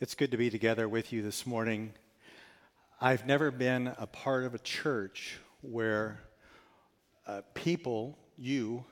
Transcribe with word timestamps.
It's 0.00 0.14
good 0.14 0.30
to 0.30 0.36
be 0.36 0.48
together 0.48 0.88
with 0.88 1.12
you 1.12 1.22
this 1.22 1.44
morning. 1.44 1.92
I've 3.00 3.26
never 3.26 3.50
been 3.50 3.92
a 3.98 4.06
part 4.06 4.44
of 4.44 4.54
a 4.54 4.60
church 4.60 5.40
where 5.60 6.20
uh, 7.26 7.40
people, 7.54 8.16
you, 8.38 8.84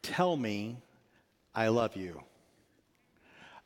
tell 0.00 0.36
me 0.36 0.76
I 1.56 1.66
love 1.68 1.96
you. 1.96 2.22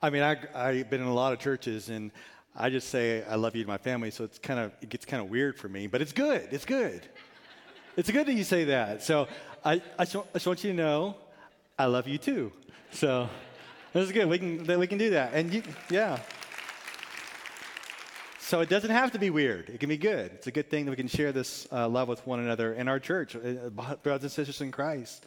I 0.00 0.08
mean, 0.08 0.22
I, 0.22 0.38
I've 0.54 0.88
been 0.88 1.02
in 1.02 1.08
a 1.08 1.12
lot 1.12 1.34
of 1.34 1.40
churches 1.40 1.90
and 1.90 2.10
I 2.56 2.70
just 2.70 2.88
say 2.88 3.22
I 3.24 3.34
love 3.34 3.54
you 3.54 3.64
to 3.64 3.68
my 3.68 3.76
family, 3.76 4.10
so 4.10 4.24
it's 4.24 4.38
kind 4.38 4.58
of 4.58 4.72
it 4.80 4.88
gets 4.88 5.04
kind 5.04 5.22
of 5.22 5.28
weird 5.28 5.58
for 5.58 5.68
me, 5.68 5.88
but 5.88 6.00
it's 6.00 6.12
good. 6.12 6.48
It's 6.50 6.64
good. 6.64 7.02
it's 7.98 8.10
good 8.10 8.26
that 8.26 8.32
you 8.32 8.44
say 8.44 8.64
that. 8.64 9.02
So 9.02 9.28
I, 9.62 9.82
I, 9.98 10.06
just, 10.06 10.16
I 10.16 10.32
just 10.32 10.46
want 10.46 10.64
you 10.64 10.70
to 10.70 10.76
know 10.76 11.16
I 11.78 11.84
love 11.84 12.08
you 12.08 12.16
too. 12.16 12.50
So 12.92 13.28
this 13.92 14.06
is 14.06 14.12
good. 14.12 14.26
We 14.26 14.38
can 14.38 14.78
we 14.78 14.86
can 14.86 14.96
do 14.96 15.10
that, 15.10 15.34
and 15.34 15.52
you, 15.52 15.62
yeah. 15.90 16.18
So 18.52 18.60
it 18.60 18.68
doesn't 18.68 18.90
have 18.90 19.12
to 19.12 19.18
be 19.18 19.30
weird. 19.30 19.70
It 19.70 19.80
can 19.80 19.88
be 19.88 19.96
good. 19.96 20.30
It's 20.32 20.46
a 20.46 20.50
good 20.50 20.68
thing 20.68 20.84
that 20.84 20.90
we 20.90 20.96
can 20.98 21.08
share 21.08 21.32
this 21.32 21.66
uh, 21.72 21.88
love 21.88 22.06
with 22.06 22.26
one 22.26 22.38
another 22.38 22.74
in 22.74 22.86
our 22.86 23.00
church, 23.00 23.34
uh, 23.34 23.70
brothers 23.70 24.24
and 24.24 24.30
sisters 24.30 24.60
in 24.60 24.70
Christ. 24.70 25.24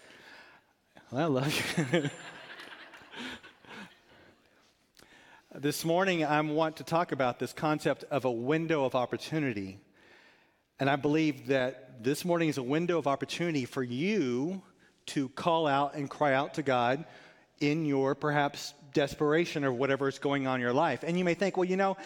I 1.12 1.26
love 1.26 1.52
you. 1.92 2.04
this 5.60 5.84
morning, 5.84 6.24
I 6.24 6.40
want 6.42 6.78
to 6.78 6.84
talk 6.84 7.14
about 7.14 7.40
this 7.40 7.52
concept 7.52 8.04
of 8.12 8.26
a 8.26 8.32
window 8.32 8.86
of 8.86 8.94
opportunity. 8.94 9.80
And 10.80 10.88
I 10.88 10.96
believe 10.96 11.48
that 11.48 12.04
this 12.04 12.26
morning 12.26 12.50
is 12.50 12.60
a 12.60 12.64
window 12.64 13.00
of 13.00 13.08
opportunity 13.08 13.66
for 13.66 13.82
you 13.82 14.62
to 15.08 15.30
call 15.30 15.66
out 15.66 15.96
and 15.96 16.08
cry 16.08 16.36
out 16.36 16.54
to 16.54 16.62
God 16.62 17.06
in 17.60 17.86
your 17.86 18.14
perhaps 18.14 18.76
desperation 18.94 19.66
or 19.66 19.74
whatever 19.74 20.08
is 20.08 20.20
going 20.20 20.46
on 20.46 20.58
in 20.58 20.62
your 20.62 20.74
life. 20.74 21.04
And 21.04 21.18
you 21.18 21.26
may 21.26 21.34
think, 21.34 21.58
well, 21.58 21.66
you 21.66 21.76
know, 21.76 21.98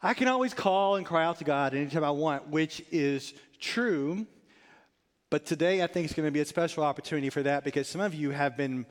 I 0.00 0.14
can 0.14 0.28
always 0.28 0.54
call 0.54 0.94
and 0.94 1.04
cry 1.04 1.24
out 1.24 1.38
to 1.38 1.44
God 1.44 1.74
anytime 1.74 2.04
I 2.04 2.12
want, 2.12 2.48
which 2.48 2.84
is 2.92 3.34
true. 3.58 4.28
But 5.28 5.44
today, 5.44 5.82
I 5.82 5.88
think 5.88 6.04
it's 6.04 6.14
going 6.14 6.28
to 6.28 6.32
be 6.32 6.38
a 6.38 6.44
special 6.44 6.84
opportunity 6.84 7.30
for 7.30 7.42
that 7.42 7.64
because 7.64 7.88
some 7.88 8.00
of 8.00 8.14
you 8.14 8.30
have 8.30 8.56
been 8.56 8.86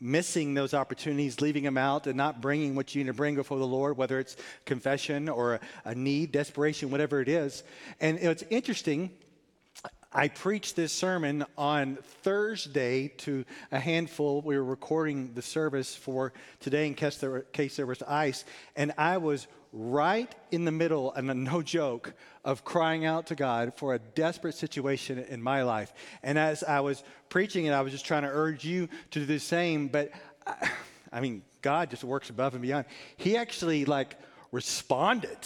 missing 0.00 0.52
those 0.52 0.74
opportunities, 0.74 1.40
leaving 1.40 1.64
them 1.64 1.78
out, 1.78 2.06
and 2.06 2.14
not 2.14 2.42
bringing 2.42 2.74
what 2.74 2.94
you 2.94 3.02
need 3.02 3.08
to 3.08 3.14
bring 3.14 3.36
before 3.36 3.58
the 3.58 3.66
Lord, 3.66 3.96
whether 3.96 4.18
it's 4.18 4.36
confession 4.66 5.30
or 5.30 5.60
a, 5.86 5.94
need, 5.94 6.30
desperation, 6.30 6.90
whatever 6.90 7.22
it 7.22 7.28
is. 7.28 7.62
And 7.98 8.18
it's 8.18 8.44
interesting. 8.50 9.10
I 10.12 10.28
preached 10.28 10.76
this 10.76 10.92
sermon 10.92 11.46
on 11.56 11.96
Thursday 12.22 13.08
to 13.18 13.46
a 13.72 13.78
handful. 13.78 14.42
We 14.42 14.58
were 14.58 14.64
recording 14.64 15.32
the 15.32 15.42
service 15.42 15.96
for 15.96 16.34
today 16.60 16.86
in 16.86 16.94
case 16.94 17.16
there, 17.16 17.40
case 17.40 17.76
there 17.76 17.86
was 17.86 18.02
ice, 18.02 18.44
and 18.76 18.92
I 18.98 19.16
was 19.16 19.46
right 19.72 20.32
in 20.50 20.64
the 20.64 20.72
middle, 20.72 21.12
and 21.14 21.44
no 21.44 21.62
joke, 21.62 22.14
of 22.44 22.64
crying 22.64 23.04
out 23.04 23.26
to 23.26 23.34
God 23.34 23.74
for 23.76 23.94
a 23.94 23.98
desperate 23.98 24.54
situation 24.54 25.18
in 25.18 25.42
my 25.42 25.62
life. 25.62 25.92
And 26.22 26.38
as 26.38 26.64
I 26.64 26.80
was 26.80 27.02
preaching 27.28 27.66
it, 27.66 27.72
I 27.72 27.80
was 27.82 27.92
just 27.92 28.04
trying 28.04 28.22
to 28.22 28.28
urge 28.28 28.64
you 28.64 28.88
to 29.10 29.20
do 29.20 29.26
the 29.26 29.38
same. 29.38 29.88
But 29.88 30.10
I, 30.46 30.70
I 31.12 31.20
mean, 31.20 31.42
God 31.60 31.90
just 31.90 32.04
works 32.04 32.30
above 32.30 32.54
and 32.54 32.62
beyond. 32.62 32.86
He 33.16 33.36
actually 33.36 33.84
like 33.84 34.16
responded 34.52 35.38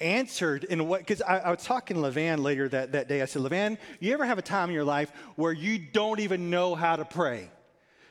answered 0.00 0.64
in 0.64 0.88
what 0.88 1.00
because 1.00 1.22
I, 1.22 1.38
I, 1.38 1.50
was 1.50 1.64
talking 1.64 1.96
to 1.96 2.02
levan 2.02 2.42
later 2.42 2.68
that, 2.68 2.92
that 2.92 3.08
day 3.08 3.22
i 3.22 3.24
said 3.24 3.40
levan 3.40 3.78
you 3.98 4.12
ever 4.12 4.26
have 4.26 4.36
a 4.36 4.42
time 4.42 4.68
in 4.68 4.74
your 4.74 4.84
life 4.84 5.10
where 5.36 5.52
you 5.52 5.78
don't 5.78 6.20
even 6.20 6.50
know 6.50 6.74
how 6.74 6.96
to 6.96 7.04
pray 7.06 7.48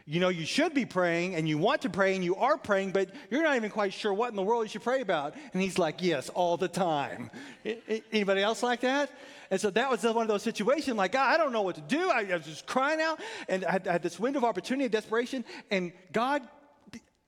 you 0.08 0.20
know, 0.20 0.30
you 0.30 0.45
should 0.45 0.75
be 0.75 0.86
praying 0.86 1.34
and 1.34 1.50
you 1.50 1.58
want 1.58 1.81
to 1.81 1.89
pray 1.89 2.14
and 2.14 2.23
you 2.23 2.36
are 2.36 2.58
praying, 2.58 2.92
but 2.92 3.09
you're 3.31 3.42
not 3.42 3.56
even 3.56 3.72
quite 3.72 3.92
sure 3.92 4.14
what 4.14 4.30
in 4.30 4.36
the 4.36 4.44
world 4.44 4.64
you 4.64 4.70
should 4.70 4.84
pray 4.84 5.02
about. 5.02 5.34
And 5.52 5.61
he's 5.61 5.80
like, 5.80 6.02
Yes, 6.02 6.30
all 6.30 6.58
the 6.58 6.67
time. 6.67 7.31
Anybody 8.11 8.42
else 8.42 8.61
like 8.61 8.81
that? 8.81 9.09
And 9.50 9.59
so 9.59 9.72
that 9.72 9.89
was 9.89 10.03
one 10.03 10.17
of 10.17 10.28
those 10.28 10.44
situations 10.44 10.95
like, 10.95 11.16
I 11.16 11.38
don't 11.38 11.52
know 11.52 11.64
what 11.64 11.76
to 11.76 11.82
do. 11.82 12.10
I, 12.10 12.23
was 12.23 12.45
just 12.45 12.67
crying 12.67 13.02
out 13.02 13.20
and 13.49 13.66
I 13.66 13.71
had, 13.71 14.04
this 14.04 14.20
window 14.20 14.39
of 14.39 14.43
opportunity, 14.43 14.88
desperation, 14.89 15.43
and 15.71 15.92
God 16.11 16.43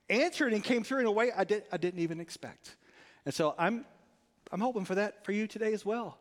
answered 0.08 0.52
and 0.52 0.62
came 0.62 0.84
through 0.84 1.00
in 1.00 1.06
a 1.06 1.12
way 1.12 1.32
I, 1.36 1.44
did, 1.44 1.64
I 1.72 1.76
didn't 1.76 2.00
even 2.00 2.20
expect. 2.20 2.76
And 3.24 3.34
so 3.34 3.54
I'm, 3.58 3.84
I'm 4.52 4.60
hoping 4.60 4.84
for 4.84 4.94
that 4.94 5.24
for 5.24 5.32
you 5.32 5.46
today 5.46 5.72
as 5.72 5.84
well, 5.84 6.18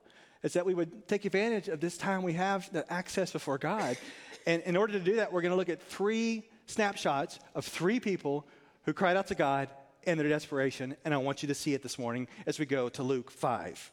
is 0.47 0.53
that 0.53 0.66
we 0.66 0.74
would 0.74 1.09
take 1.09 1.25
advantage 1.25 1.68
of 1.68 1.81
this 1.81 1.97
time 1.97 2.24
we 2.24 2.31
have, 2.31 2.72
the 2.72 2.90
access 2.91 3.34
before 3.34 3.58
God. 3.58 3.97
And 4.46 4.63
in 4.63 4.78
order 4.78 4.94
to 4.94 5.00
do 5.02 5.18
that, 5.18 5.34
we're 5.34 5.41
going 5.41 5.52
to 5.52 5.58
look 5.58 5.68
at 5.68 5.81
three 5.81 6.47
snapshots 6.68 7.38
of 7.53 7.66
three 7.66 8.00
people 8.00 8.47
who 8.84 8.94
cried 8.94 9.18
out 9.18 9.28
to 9.28 9.36
God 9.36 9.68
in 10.03 10.18
their 10.18 10.30
desperation. 10.30 10.96
And 11.03 11.13
I 11.13 11.18
want 11.18 11.44
you 11.44 11.47
to 11.50 11.53
see 11.53 11.74
it 11.74 11.84
this 11.84 12.00
morning 12.00 12.30
as 12.46 12.59
we 12.59 12.66
go 12.66 12.88
to 12.88 13.03
Luke 13.03 13.30
5. 13.30 13.91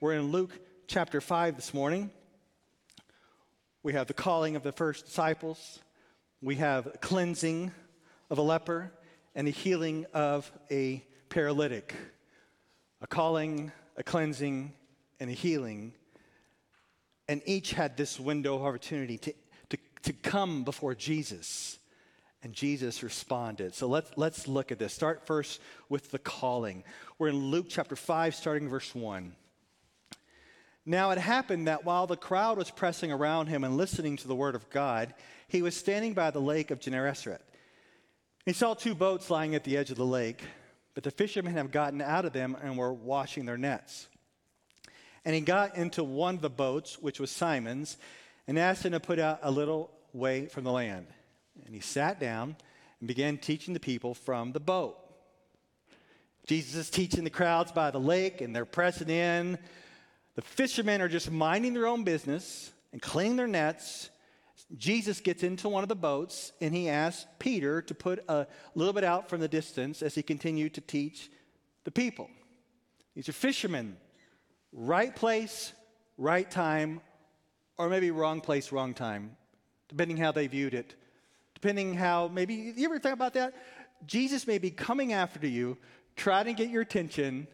We're 0.00 0.14
in 0.14 0.32
Luke 0.32 0.58
chapter 0.86 1.20
5 1.20 1.56
this 1.56 1.74
morning. 1.74 2.10
We 3.82 3.92
have 3.92 4.06
the 4.06 4.14
calling 4.14 4.56
of 4.56 4.62
the 4.62 4.72
first 4.72 5.04
disciples, 5.04 5.80
we 6.40 6.56
have 6.56 6.96
cleansing 7.02 7.72
of 8.30 8.38
a 8.38 8.42
leper, 8.42 8.90
and 9.34 9.46
the 9.46 9.52
healing 9.52 10.06
of 10.14 10.50
a 10.70 11.04
paralytic. 11.28 11.94
A 13.02 13.06
calling, 13.06 13.70
a 13.98 14.02
cleansing, 14.02 14.72
and 15.20 15.30
a 15.30 15.32
healing. 15.32 15.92
And 17.28 17.42
each 17.46 17.72
had 17.72 17.96
this 17.96 18.20
window 18.20 18.56
of 18.56 18.62
opportunity 18.62 19.18
to 19.18 19.34
to 19.70 19.78
to 20.02 20.12
come 20.12 20.64
before 20.64 20.94
Jesus. 20.94 21.78
And 22.42 22.52
Jesus 22.52 23.02
responded. 23.02 23.74
So 23.74 23.86
let's, 23.86 24.10
let's 24.16 24.46
look 24.46 24.70
at 24.70 24.78
this. 24.78 24.92
Start 24.92 25.26
first 25.26 25.62
with 25.88 26.10
the 26.10 26.18
calling. 26.18 26.84
We're 27.18 27.28
in 27.28 27.50
Luke 27.50 27.68
chapter 27.70 27.96
5, 27.96 28.34
starting 28.34 28.68
verse 28.68 28.94
1. 28.94 29.34
Now 30.84 31.10
it 31.12 31.18
happened 31.18 31.68
that 31.68 31.86
while 31.86 32.06
the 32.06 32.18
crowd 32.18 32.58
was 32.58 32.70
pressing 32.70 33.10
around 33.10 33.46
him 33.46 33.64
and 33.64 33.78
listening 33.78 34.18
to 34.18 34.28
the 34.28 34.34
word 34.34 34.54
of 34.54 34.68
God, 34.68 35.14
he 35.48 35.62
was 35.62 35.74
standing 35.74 36.12
by 36.12 36.30
the 36.30 36.40
lake 36.40 36.70
of 36.70 36.80
Gennesaret. 36.80 37.40
He 38.44 38.52
saw 38.52 38.74
two 38.74 38.94
boats 38.94 39.30
lying 39.30 39.54
at 39.54 39.64
the 39.64 39.78
edge 39.78 39.90
of 39.90 39.96
the 39.96 40.04
lake, 40.04 40.42
but 40.92 41.02
the 41.02 41.10
fishermen 41.10 41.54
had 41.54 41.72
gotten 41.72 42.02
out 42.02 42.26
of 42.26 42.34
them 42.34 42.56
and 42.62 42.76
were 42.76 42.92
washing 42.92 43.46
their 43.46 43.56
nets. 43.56 44.08
And 45.24 45.34
he 45.34 45.40
got 45.40 45.76
into 45.76 46.04
one 46.04 46.36
of 46.36 46.40
the 46.42 46.50
boats, 46.50 46.98
which 47.00 47.18
was 47.18 47.30
Simon's, 47.30 47.96
and 48.46 48.58
asked 48.58 48.84
him 48.84 48.92
to 48.92 49.00
put 49.00 49.18
out 49.18 49.40
a 49.42 49.50
little 49.50 49.90
way 50.12 50.46
from 50.46 50.64
the 50.64 50.72
land. 50.72 51.06
And 51.64 51.74
he 51.74 51.80
sat 51.80 52.20
down 52.20 52.56
and 53.00 53.08
began 53.08 53.38
teaching 53.38 53.74
the 53.74 53.80
people 53.80 54.14
from 54.14 54.52
the 54.52 54.60
boat. 54.60 54.98
Jesus 56.46 56.74
is 56.74 56.90
teaching 56.90 57.24
the 57.24 57.30
crowds 57.30 57.72
by 57.72 57.90
the 57.90 58.00
lake, 58.00 58.42
and 58.42 58.54
they're 58.54 58.66
pressing 58.66 59.08
in. 59.08 59.58
The 60.34 60.42
fishermen 60.42 61.00
are 61.00 61.08
just 61.08 61.30
minding 61.30 61.74
their 61.74 61.86
own 61.86 62.04
business 62.04 62.72
and 62.92 63.00
cleaning 63.00 63.36
their 63.36 63.46
nets. 63.46 64.10
Jesus 64.76 65.20
gets 65.20 65.42
into 65.42 65.68
one 65.68 65.82
of 65.82 65.88
the 65.88 65.94
boats 65.94 66.52
and 66.60 66.74
he 66.74 66.88
asks 66.88 67.26
Peter 67.38 67.82
to 67.82 67.94
put 67.94 68.24
a 68.28 68.46
little 68.74 68.92
bit 68.92 69.04
out 69.04 69.28
from 69.28 69.40
the 69.40 69.48
distance 69.48 70.02
as 70.02 70.14
he 70.14 70.22
continued 70.22 70.74
to 70.74 70.80
teach 70.80 71.30
the 71.84 71.90
people. 71.90 72.28
These 73.14 73.28
are 73.28 73.32
fishermen. 73.32 73.96
Right 74.76 75.14
place, 75.14 75.72
right 76.18 76.50
time, 76.50 77.00
or 77.78 77.88
maybe 77.88 78.10
wrong 78.10 78.40
place, 78.40 78.72
wrong 78.72 78.92
time, 78.92 79.36
depending 79.88 80.16
how 80.16 80.32
they 80.32 80.48
viewed 80.48 80.74
it. 80.74 80.96
Depending 81.54 81.94
how, 81.94 82.26
maybe, 82.26 82.54
you 82.76 82.84
ever 82.84 82.98
think 82.98 83.14
about 83.14 83.34
that? 83.34 83.54
Jesus 84.04 84.48
may 84.48 84.58
be 84.58 84.72
coming 84.72 85.12
after 85.12 85.46
you, 85.46 85.78
trying 86.16 86.46
to 86.46 86.52
get 86.52 86.70
your 86.70 86.82
attention, 86.82 87.46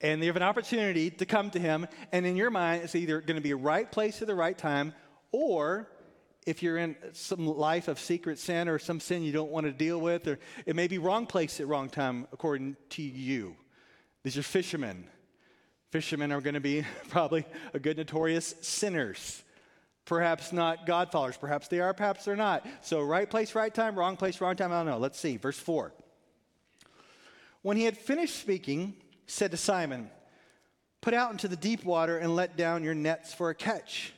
and 0.00 0.20
you 0.20 0.28
have 0.28 0.36
an 0.36 0.44
opportunity 0.44 1.10
to 1.10 1.26
come 1.26 1.50
to 1.50 1.58
him, 1.58 1.88
and 2.12 2.24
in 2.24 2.36
your 2.36 2.50
mind, 2.50 2.84
it's 2.84 2.94
either 2.94 3.20
going 3.20 3.36
to 3.36 3.42
be 3.42 3.52
right 3.52 3.90
place 3.90 4.22
at 4.22 4.28
the 4.28 4.34
right 4.34 4.56
time, 4.56 4.94
or 5.32 5.90
if 6.46 6.62
you're 6.62 6.78
in 6.78 6.96
some 7.12 7.44
life 7.44 7.88
of 7.88 7.98
secret 7.98 8.38
sin 8.38 8.68
or 8.68 8.78
some 8.78 9.00
sin 9.00 9.22
you 9.22 9.32
don't 9.32 9.50
want 9.50 9.66
to 9.66 9.72
deal 9.72 10.00
with, 10.00 10.28
or 10.28 10.38
it 10.64 10.76
may 10.76 10.86
be 10.86 10.98
wrong 10.98 11.26
place 11.26 11.60
at 11.60 11.66
wrong 11.66 11.90
time 11.90 12.26
according 12.32 12.76
to 12.90 13.02
you. 13.02 13.56
These 14.22 14.38
are 14.38 14.42
fishermen. 14.42 15.06
Fishermen 15.90 16.32
are 16.32 16.40
going 16.40 16.54
to 16.54 16.60
be 16.60 16.84
probably 17.08 17.44
a 17.74 17.78
good 17.78 17.96
notorious 17.96 18.54
sinners. 18.60 19.42
Perhaps 20.04 20.52
not 20.52 20.86
God 20.86 21.12
followers. 21.12 21.36
Perhaps 21.36 21.68
they 21.68 21.80
are, 21.80 21.92
perhaps 21.94 22.24
they're 22.24 22.36
not. 22.36 22.66
So, 22.80 23.00
right 23.00 23.28
place, 23.28 23.54
right 23.54 23.72
time, 23.72 23.96
wrong 23.98 24.16
place, 24.16 24.40
wrong 24.40 24.56
time. 24.56 24.72
I 24.72 24.78
don't 24.78 24.86
know. 24.86 24.98
Let's 24.98 25.20
see. 25.20 25.36
Verse 25.36 25.58
4. 25.58 25.92
When 27.62 27.76
he 27.76 27.84
had 27.84 27.96
finished 27.96 28.40
speaking, 28.40 28.94
said 29.26 29.50
to 29.50 29.56
Simon, 29.56 30.10
Put 31.00 31.14
out 31.14 31.30
into 31.32 31.48
the 31.48 31.56
deep 31.56 31.84
water 31.84 32.18
and 32.18 32.36
let 32.36 32.56
down 32.56 32.84
your 32.84 32.94
nets 32.94 33.32
for 33.32 33.50
a 33.50 33.54
catch. 33.54 34.12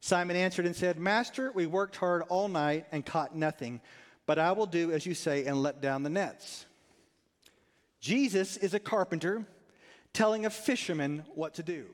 Simon 0.00 0.36
answered 0.36 0.66
and 0.66 0.76
said, 0.76 0.98
Master, 0.98 1.52
we 1.54 1.66
worked 1.66 1.96
hard 1.96 2.22
all 2.28 2.48
night 2.48 2.86
and 2.92 3.04
caught 3.04 3.34
nothing, 3.34 3.80
but 4.26 4.38
I 4.38 4.52
will 4.52 4.66
do 4.66 4.92
as 4.92 5.06
you 5.06 5.14
say 5.14 5.44
and 5.46 5.62
let 5.62 5.80
down 5.80 6.02
the 6.02 6.10
nets. 6.10 6.66
Jesus 8.00 8.56
is 8.56 8.74
a 8.74 8.80
carpenter 8.80 9.46
telling 10.12 10.46
a 10.46 10.50
fisherman 10.50 11.24
what 11.34 11.54
to 11.54 11.62
do. 11.62 11.86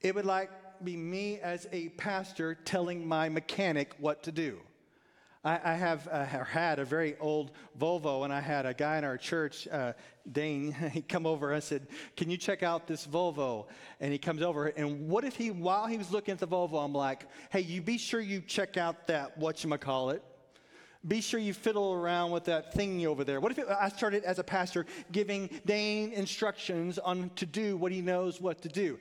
It 0.00 0.14
would 0.14 0.26
like 0.26 0.50
be 0.82 0.96
me 0.96 1.38
as 1.40 1.66
a 1.72 1.88
pastor 1.90 2.54
telling 2.54 3.06
my 3.06 3.28
mechanic 3.28 3.92
what 3.98 4.22
to 4.24 4.32
do. 4.32 4.60
I, 5.44 5.60
I 5.62 5.74
have 5.74 6.08
uh, 6.08 6.24
had 6.24 6.78
a 6.78 6.84
very 6.84 7.16
old 7.18 7.52
Volvo, 7.78 8.24
and 8.24 8.32
I 8.32 8.40
had 8.40 8.64
a 8.64 8.72
guy 8.72 8.96
in 8.96 9.04
our 9.04 9.18
church, 9.18 9.68
uh, 9.68 9.92
Dane, 10.30 10.72
he 10.92 11.02
come 11.02 11.26
over 11.26 11.52
and 11.52 11.62
said, 11.62 11.86
Can 12.16 12.30
you 12.30 12.36
check 12.36 12.62
out 12.62 12.86
this 12.86 13.06
Volvo? 13.06 13.66
And 14.00 14.12
he 14.12 14.18
comes 14.18 14.42
over, 14.42 14.68
and 14.68 15.08
what 15.08 15.24
if 15.24 15.36
he, 15.36 15.50
while 15.50 15.86
he 15.86 15.98
was 15.98 16.10
looking 16.10 16.32
at 16.32 16.38
the 16.38 16.48
Volvo, 16.48 16.82
I'm 16.82 16.94
like, 16.94 17.26
Hey, 17.50 17.60
you 17.60 17.82
be 17.82 17.98
sure 17.98 18.20
you 18.20 18.40
check 18.40 18.76
out 18.76 19.06
that 19.08 19.38
whatchamacallit. 19.38 20.20
Be 21.06 21.20
sure 21.20 21.38
you 21.38 21.52
fiddle 21.52 21.92
around 21.92 22.30
with 22.30 22.44
that 22.44 22.74
thingy 22.74 23.06
over 23.06 23.24
there. 23.24 23.40
What 23.40 23.52
if 23.52 23.58
it, 23.58 23.66
I 23.68 23.88
started 23.90 24.24
as 24.24 24.38
a 24.38 24.44
pastor 24.44 24.86
giving 25.12 25.50
Dane 25.66 26.12
instructions 26.12 26.98
on 26.98 27.30
to 27.36 27.46
do 27.46 27.76
what 27.76 27.92
he 27.92 28.00
knows 28.00 28.40
what 28.40 28.62
to 28.62 28.68
do? 28.68 28.98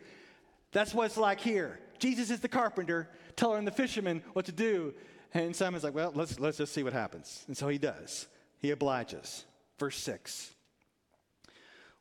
That's 0.72 0.94
what 0.94 1.06
it's 1.06 1.18
like 1.18 1.40
here. 1.40 1.80
Jesus 2.00 2.30
is 2.30 2.42
the 2.42 2.50
carpenter 2.50 3.10
telling 3.36 3.64
the 3.64 3.72
fisherman 3.72 4.22
what 4.34 4.46
to 4.46 4.52
do. 4.52 4.94
And 5.34 5.56
Simon's 5.56 5.84
like, 5.84 5.96
well, 5.96 6.12
let's, 6.14 6.40
let's 6.40 6.58
just 6.58 6.74
see 6.74 6.84
what 6.84 6.94
happens. 6.94 7.46
And 7.48 7.56
so 7.56 7.68
he 7.70 7.78
does. 7.78 8.28
He 8.60 8.72
obliges. 8.72 9.46
Verse 9.80 9.98
6. 9.98 10.52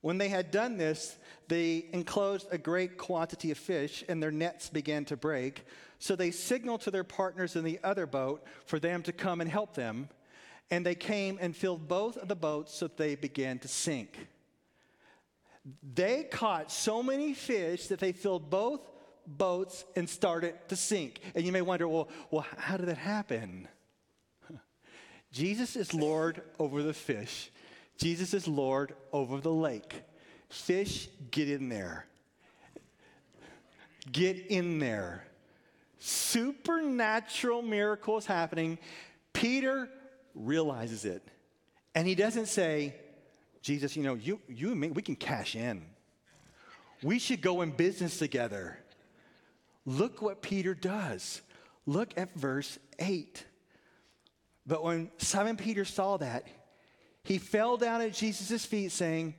When 0.02 0.18
they 0.18 0.28
had 0.28 0.50
done 0.50 0.76
this, 0.76 1.16
they 1.48 1.86
enclosed 1.92 2.48
a 2.50 2.58
great 2.58 2.98
quantity 2.98 3.52
of 3.52 3.58
fish, 3.58 4.04
and 4.08 4.22
their 4.22 4.32
nets 4.32 4.68
began 4.68 5.04
to 5.06 5.16
break. 5.16 5.64
So 6.00 6.16
they 6.16 6.32
signaled 6.32 6.82
to 6.82 6.90
their 6.90 7.04
partners 7.04 7.54
in 7.54 7.64
the 7.64 7.78
other 7.84 8.06
boat 8.06 8.44
for 8.66 8.80
them 8.80 9.02
to 9.04 9.12
come 9.12 9.40
and 9.40 9.48
help 9.48 9.74
them. 9.74 10.08
And 10.70 10.84
they 10.84 10.96
came 10.96 11.38
and 11.40 11.56
filled 11.56 11.86
both 11.86 12.16
of 12.16 12.28
the 12.28 12.34
boats 12.34 12.74
so 12.74 12.88
that 12.88 12.96
they 12.96 13.14
began 13.14 13.60
to 13.60 13.68
sink. 13.68 14.26
They 15.94 16.24
caught 16.24 16.72
so 16.72 17.02
many 17.02 17.34
fish 17.34 17.86
that 17.86 18.00
they 18.00 18.10
filled 18.10 18.50
both 18.50 18.80
boats 19.24 19.84
and 19.94 20.08
started 20.08 20.54
to 20.68 20.74
sink. 20.74 21.20
And 21.36 21.44
you 21.44 21.52
may 21.52 21.62
wonder, 21.62 21.86
well, 21.86 22.08
well 22.32 22.46
how 22.56 22.76
did 22.76 22.88
that 22.88 22.98
happen? 22.98 23.68
Jesus 25.32 25.76
is 25.76 25.94
Lord 25.94 26.42
over 26.58 26.82
the 26.82 26.94
fish. 26.94 27.52
Jesus 27.98 28.34
is 28.34 28.48
Lord 28.48 28.94
over 29.12 29.40
the 29.40 29.52
lake. 29.52 30.02
Fish, 30.48 31.08
get 31.30 31.48
in 31.48 31.68
there. 31.68 32.06
Get 34.10 34.46
in 34.48 34.78
there. 34.78 35.24
Supernatural 35.98 37.62
miracles 37.62 38.26
happening. 38.26 38.78
Peter 39.32 39.88
realizes 40.34 41.04
it. 41.04 41.22
And 41.94 42.06
he 42.06 42.14
doesn't 42.14 42.46
say, 42.46 42.96
Jesus, 43.60 43.96
you 43.96 44.02
know, 44.02 44.14
you, 44.14 44.40
you 44.48 44.72
and 44.72 44.80
me, 44.80 44.90
we 44.90 45.02
can 45.02 45.14
cash 45.14 45.54
in. 45.54 45.84
We 47.02 47.18
should 47.18 47.40
go 47.40 47.62
in 47.62 47.70
business 47.70 48.18
together. 48.18 48.78
Look 49.86 50.22
what 50.22 50.42
Peter 50.42 50.74
does. 50.74 51.40
Look 51.86 52.12
at 52.16 52.34
verse 52.34 52.78
8. 52.98 53.44
But 54.66 54.84
when 54.84 55.10
Simon 55.18 55.56
Peter 55.56 55.84
saw 55.84 56.16
that, 56.18 56.46
he 57.24 57.38
fell 57.38 57.76
down 57.76 58.00
at 58.00 58.12
Jesus' 58.12 58.64
feet, 58.64 58.92
saying, 58.92 59.34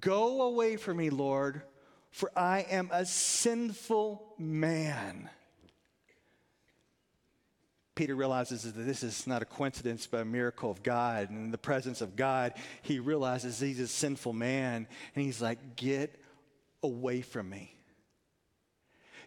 Go 0.00 0.42
away 0.42 0.76
from 0.76 0.98
me, 0.98 1.10
Lord, 1.10 1.62
for 2.10 2.30
I 2.36 2.66
am 2.70 2.90
a 2.92 3.04
sinful 3.04 4.34
man. 4.38 5.30
Peter 7.94 8.14
realizes 8.14 8.62
that 8.62 8.72
this 8.72 9.02
is 9.02 9.26
not 9.26 9.42
a 9.42 9.44
coincidence, 9.44 10.06
but 10.06 10.20
a 10.22 10.24
miracle 10.24 10.70
of 10.70 10.82
God. 10.82 11.28
And 11.28 11.38
in 11.38 11.50
the 11.50 11.58
presence 11.58 12.00
of 12.00 12.16
God, 12.16 12.54
he 12.80 12.98
realizes 12.98 13.60
he's 13.60 13.80
a 13.80 13.88
sinful 13.88 14.32
man. 14.32 14.86
And 15.14 15.24
he's 15.24 15.42
like, 15.42 15.76
Get 15.76 16.18
away 16.82 17.22
from 17.22 17.48
me. 17.48 17.74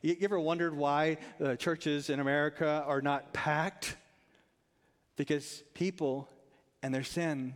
You 0.02 0.16
ever 0.22 0.40
wondered 0.40 0.75
why 0.75 1.18
the 1.40 1.56
churches 1.57 2.10
in 2.10 2.19
America 2.19 2.84
are 2.86 3.02
not 3.02 3.34
packed? 3.34 3.96
Because 5.16 5.63
people 5.74 6.30
and 6.84 6.94
their 6.94 7.04
sin 7.04 7.56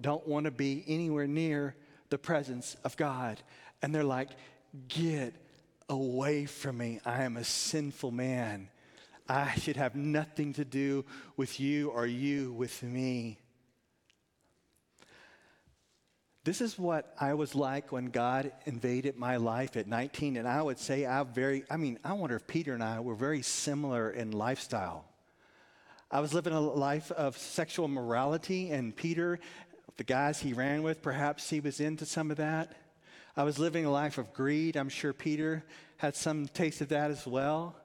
don't 0.00 0.26
want 0.26 0.44
to 0.44 0.50
be 0.50 0.84
anywhere 0.86 1.26
near 1.26 1.74
the 2.10 2.18
presence 2.18 2.76
of 2.84 2.96
God. 2.96 3.40
And 3.82 3.94
they're 3.94 4.04
like, 4.04 4.30
get 4.88 5.34
away 5.88 6.46
from 6.46 6.78
me. 6.78 7.00
I 7.04 7.22
am 7.22 7.36
a 7.36 7.44
sinful 7.44 8.10
man. 8.10 8.68
I 9.28 9.54
should 9.54 9.76
have 9.76 9.94
nothing 9.94 10.52
to 10.54 10.64
do 10.64 11.04
with 11.36 11.58
you 11.58 11.90
or 11.90 12.06
you 12.06 12.52
with 12.52 12.82
me. 12.82 13.38
This 16.44 16.60
is 16.60 16.78
what 16.78 17.14
I 17.18 17.32
was 17.32 17.54
like 17.54 17.90
when 17.90 18.06
God 18.06 18.52
invaded 18.66 19.16
my 19.16 19.38
life 19.38 19.78
at 19.78 19.86
19. 19.86 20.36
And 20.36 20.46
I 20.46 20.60
would 20.60 20.78
say 20.78 21.06
I 21.06 21.22
very, 21.22 21.64
I 21.70 21.78
mean, 21.78 21.98
I 22.04 22.12
wonder 22.12 22.36
if 22.36 22.46
Peter 22.46 22.74
and 22.74 22.82
I 22.82 23.00
were 23.00 23.14
very 23.14 23.40
similar 23.40 24.10
in 24.10 24.30
lifestyle. 24.30 25.06
I 26.10 26.20
was 26.20 26.34
living 26.34 26.52
a 26.52 26.60
life 26.60 27.10
of 27.12 27.36
sexual 27.38 27.88
morality, 27.88 28.70
and 28.70 28.94
Peter, 28.94 29.40
the 29.96 30.04
guys 30.04 30.40
he 30.40 30.52
ran 30.52 30.82
with, 30.82 31.02
perhaps 31.02 31.50
he 31.50 31.60
was 31.60 31.80
into 31.80 32.04
some 32.06 32.30
of 32.30 32.38
that. 32.38 32.76
I 33.36 33.44
was 33.44 33.58
living 33.58 33.84
a 33.84 33.90
life 33.90 34.18
of 34.18 34.32
greed. 34.32 34.76
I'm 34.76 34.88
sure 34.88 35.12
Peter 35.12 35.64
had 35.96 36.14
some 36.14 36.46
taste 36.46 36.80
of 36.80 36.88
that 36.88 37.10
as 37.10 37.26
well. 37.26 37.76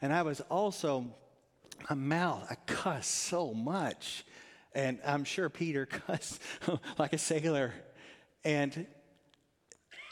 And 0.00 0.12
I 0.12 0.22
was 0.22 0.40
also 0.42 1.06
a 1.88 1.96
mouth, 1.96 2.46
I 2.50 2.54
cuss 2.66 3.06
so 3.06 3.52
much. 3.54 4.24
And 4.74 4.98
I'm 5.04 5.24
sure 5.24 5.48
Peter 5.48 5.86
cussed 6.06 6.40
like 6.98 7.12
a 7.12 7.18
sailor. 7.18 7.72
And 8.44 8.86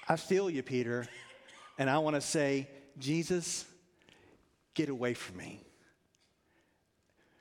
I 0.08 0.16
feel 0.16 0.50
you, 0.50 0.62
Peter. 0.62 1.06
And 1.78 1.88
I 1.88 1.98
want 1.98 2.16
to 2.16 2.20
say, 2.20 2.68
Jesus, 2.98 3.64
get 4.74 4.88
away 4.88 5.14
from 5.14 5.36
me. 5.38 5.62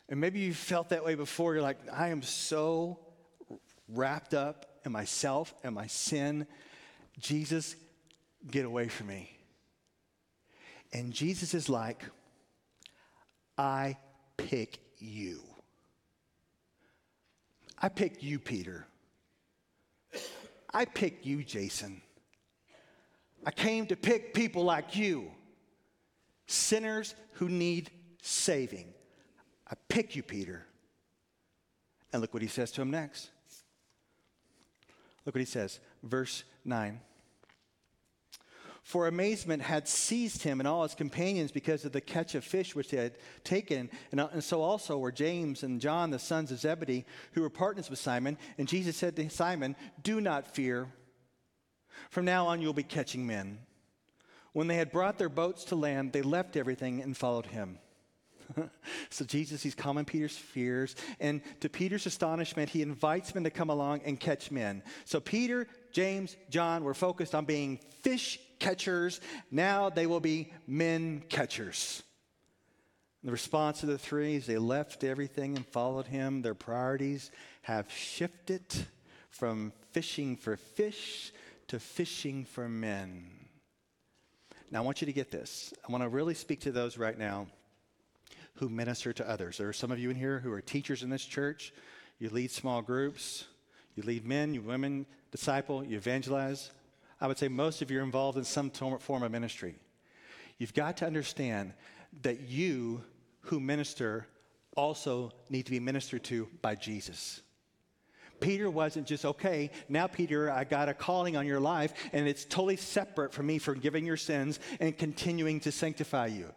And 0.08 0.20
maybe 0.20 0.40
you 0.40 0.54
felt 0.54 0.90
that 0.90 1.06
way 1.06 1.16
before. 1.16 1.54
You're 1.54 1.62
like, 1.62 1.78
I 1.92 2.10
am 2.10 2.22
so 2.22 3.00
wrapped 3.94 4.34
up 4.34 4.66
in 4.86 4.92
myself 4.92 5.54
and 5.64 5.76
my 5.76 5.88
sin. 5.88 6.48
Jesus, 7.20 7.76
get 8.50 8.66
away 8.66 8.88
from 8.88 9.08
me. 9.08 9.30
And 10.94 11.14
Jesus 11.14 11.54
is 11.54 11.70
like, 11.70 12.04
I 13.58 13.98
pick 14.38 14.80
you. 14.98 15.42
I 17.78 17.90
pick 17.90 18.24
you, 18.24 18.40
Peter. 18.40 18.88
I 20.74 20.86
picked 20.86 21.26
you, 21.26 21.44
Jason. 21.44 22.02
I 23.46 23.52
came 23.52 23.86
to 23.88 23.96
pick 23.96 24.34
people 24.34 24.64
like 24.64 24.96
you, 24.96 25.32
sinners 26.48 27.16
who 27.34 27.48
need 27.48 27.90
saving. 28.22 28.94
I 29.70 29.76
pick 29.88 30.16
you, 30.16 30.24
Peter. 30.24 30.66
And 32.12 32.22
look 32.22 32.34
what 32.34 32.42
he 32.42 32.50
says 32.50 32.72
to 32.72 32.82
him 32.82 32.92
next. 32.92 33.30
Look 35.26 35.36
what 35.36 35.40
he 35.40 35.46
says, 35.46 35.80
verse 36.04 36.44
9. 36.66 37.00
For 38.90 39.08
amazement 39.08 39.62
had 39.62 39.88
seized 39.88 40.42
him 40.42 40.60
and 40.60 40.68
all 40.68 40.82
his 40.82 40.96
companions 40.96 41.52
because 41.52 41.86
of 41.86 41.92
the 41.92 42.02
catch 42.02 42.34
of 42.34 42.44
fish 42.44 42.74
which 42.74 42.90
they 42.90 42.98
had 42.98 43.18
taken. 43.44 43.90
And, 44.12 44.20
uh, 44.20 44.30
and, 44.32 44.44
so 44.44 44.64
also 44.64 44.98
were 44.98 45.12
James 45.12 45.62
and 45.62 45.80
John, 45.80 46.10
the 46.10 46.18
sons 46.18 46.52
of 46.52 46.58
Zebedee, 46.58 47.06
who 47.34 47.42
were 47.42 47.52
partners 47.52 47.92
with 47.92 48.00
Simon. 48.00 48.36
And 48.58 48.68
Jesus 48.68 48.98
said 48.98 49.16
to 49.16 49.30
Simon, 49.30 49.76
Do 50.02 50.20
not 50.20 50.56
fear. 50.56 50.88
From 52.10 52.26
now 52.26 52.48
on, 52.48 52.64
you'll 52.64 52.74
be 52.74 52.82
catching 52.82 53.28
men. 53.28 53.60
When 54.54 54.68
they 54.68 54.78
had 54.78 54.92
brought 54.92 55.20
their 55.20 55.30
boats 55.30 55.66
to 55.66 55.76
land, 55.76 56.12
they 56.12 56.24
left 56.24 56.58
everything 56.58 57.02
and 57.02 57.16
followed 57.16 57.46
him. 57.46 57.78
so 59.10 59.26
Jesus, 59.26 59.62
he's 59.62 59.76
calming 59.76 60.06
Peter's 60.06 60.38
fears. 60.38 60.96
And 61.20 61.42
to 61.62 61.70
Peter's 61.70 62.06
astonishment, 62.06 62.70
he 62.70 62.82
invites 62.82 63.34
men 63.34 63.44
to 63.44 63.50
come 63.50 63.70
along 63.70 64.02
and 64.06 64.20
catch 64.20 64.52
men. 64.52 64.84
So 65.06 65.20
Peter, 65.20 65.68
James, 65.92 66.36
John 66.50 66.84
were 66.84 66.94
focused 66.94 67.36
on 67.36 67.46
being 67.46 67.80
fish 68.02 68.40
catchers. 68.60 69.22
Now 69.52 69.90
they 69.90 70.06
will 70.06 70.20
be 70.20 70.54
men 70.68 71.24
catchers. 71.30 72.04
The 73.24 73.32
response 73.32 73.84
of 73.84 73.90
the 73.90 73.98
three 73.98 74.36
is 74.36 74.46
they 74.46 74.58
left 74.58 75.04
everything 75.04 75.58
and 75.58 75.66
followed 75.66 76.08
him. 76.08 76.42
Their 76.42 76.56
priorities 76.56 77.32
have 77.64 77.92
shifted 77.92 78.64
from 79.30 79.74
fishing 79.92 80.38
for 80.38 80.56
fish 80.56 81.34
to 81.68 81.80
fishing 81.80 82.46
for 82.46 82.70
men. 82.70 83.30
Now, 84.72 84.80
I 84.80 84.86
want 84.86 85.02
you 85.02 85.08
to 85.08 85.14
get 85.14 85.32
this. 85.32 85.74
I 85.88 85.92
want 85.92 86.04
to 86.04 86.10
really 86.10 86.36
speak 86.36 86.62
to 86.62 86.72
those 86.72 86.98
right 86.98 87.18
now 87.18 87.48
who 88.60 88.70
minister 88.70 89.14
to 89.14 89.30
others. 89.30 89.58
There 89.58 89.70
are 89.70 89.74
some 89.74 89.92
of 89.92 90.00
you 90.00 90.10
in 90.10 90.16
here 90.16 90.40
who 90.40 90.52
are 90.52 90.62
teachers 90.62 91.02
in 91.02 91.10
this 91.10 91.26
church. 91.26 91.74
You 92.20 92.30
lead 92.30 92.52
small 92.52 92.82
groups, 92.82 93.46
you 93.96 94.04
lead 94.04 94.26
men, 94.26 94.54
you 94.54 94.62
women, 94.62 95.06
disciple, 95.32 95.84
you 95.84 95.98
evangelize. 95.98 96.72
I 97.22 97.28
would 97.28 97.38
say 97.38 97.48
most 97.48 97.82
of 97.82 97.90
you 97.90 98.00
are 98.00 98.04
involved 98.04 98.38
in 98.38 98.44
some 98.44 98.70
form 98.70 99.24
of 99.24 99.32
ministry. 99.32 99.76
You've 100.58 100.74
got 100.74 100.98
to 100.98 101.06
understand 101.06 101.74
that 102.22 102.42
you 102.42 103.02
who 103.42 103.60
minister 103.60 104.28
also 104.76 105.32
need 105.50 105.66
to 105.66 105.72
be 105.72 105.80
ministered 105.80 106.24
to 106.26 106.48
by 106.62 106.76
Jesus. 106.76 107.42
Peter 108.40 108.70
wasn't 108.70 109.06
just, 109.06 109.26
okay, 109.26 109.70
now, 109.90 110.08
Peter, 110.08 110.50
I 110.50 110.64
got 110.64 110.88
a 110.88 110.94
calling 110.94 111.36
on 111.36 111.46
your 111.46 111.60
life, 111.60 111.94
and 112.14 112.28
it's 112.28 112.46
totally 112.46 112.78
separate 112.78 113.34
from 113.34 113.48
me 113.48 113.58
forgiving 113.58 114.06
your 114.06 114.18
sins 114.18 114.60
and 114.80 114.98
continuing 114.98 115.60
to 115.62 115.72
sanctify 115.72 116.28
you. 116.28 116.50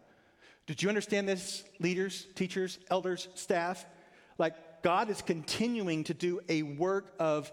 Did 0.65 0.81
you 0.81 0.89
understand 0.89 1.27
this, 1.27 1.63
leaders, 1.79 2.25
teachers, 2.35 2.79
elders, 2.89 3.27
staff? 3.35 3.85
Like 4.37 4.81
God 4.81 5.09
is 5.09 5.21
continuing 5.21 6.03
to 6.05 6.13
do 6.13 6.39
a 6.47 6.63
work 6.63 7.13
of 7.19 7.51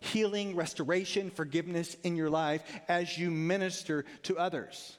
healing, 0.00 0.56
restoration, 0.56 1.30
forgiveness 1.30 1.96
in 2.02 2.16
your 2.16 2.30
life 2.30 2.62
as 2.88 3.16
you 3.18 3.30
minister 3.30 4.04
to 4.24 4.38
others. 4.38 4.96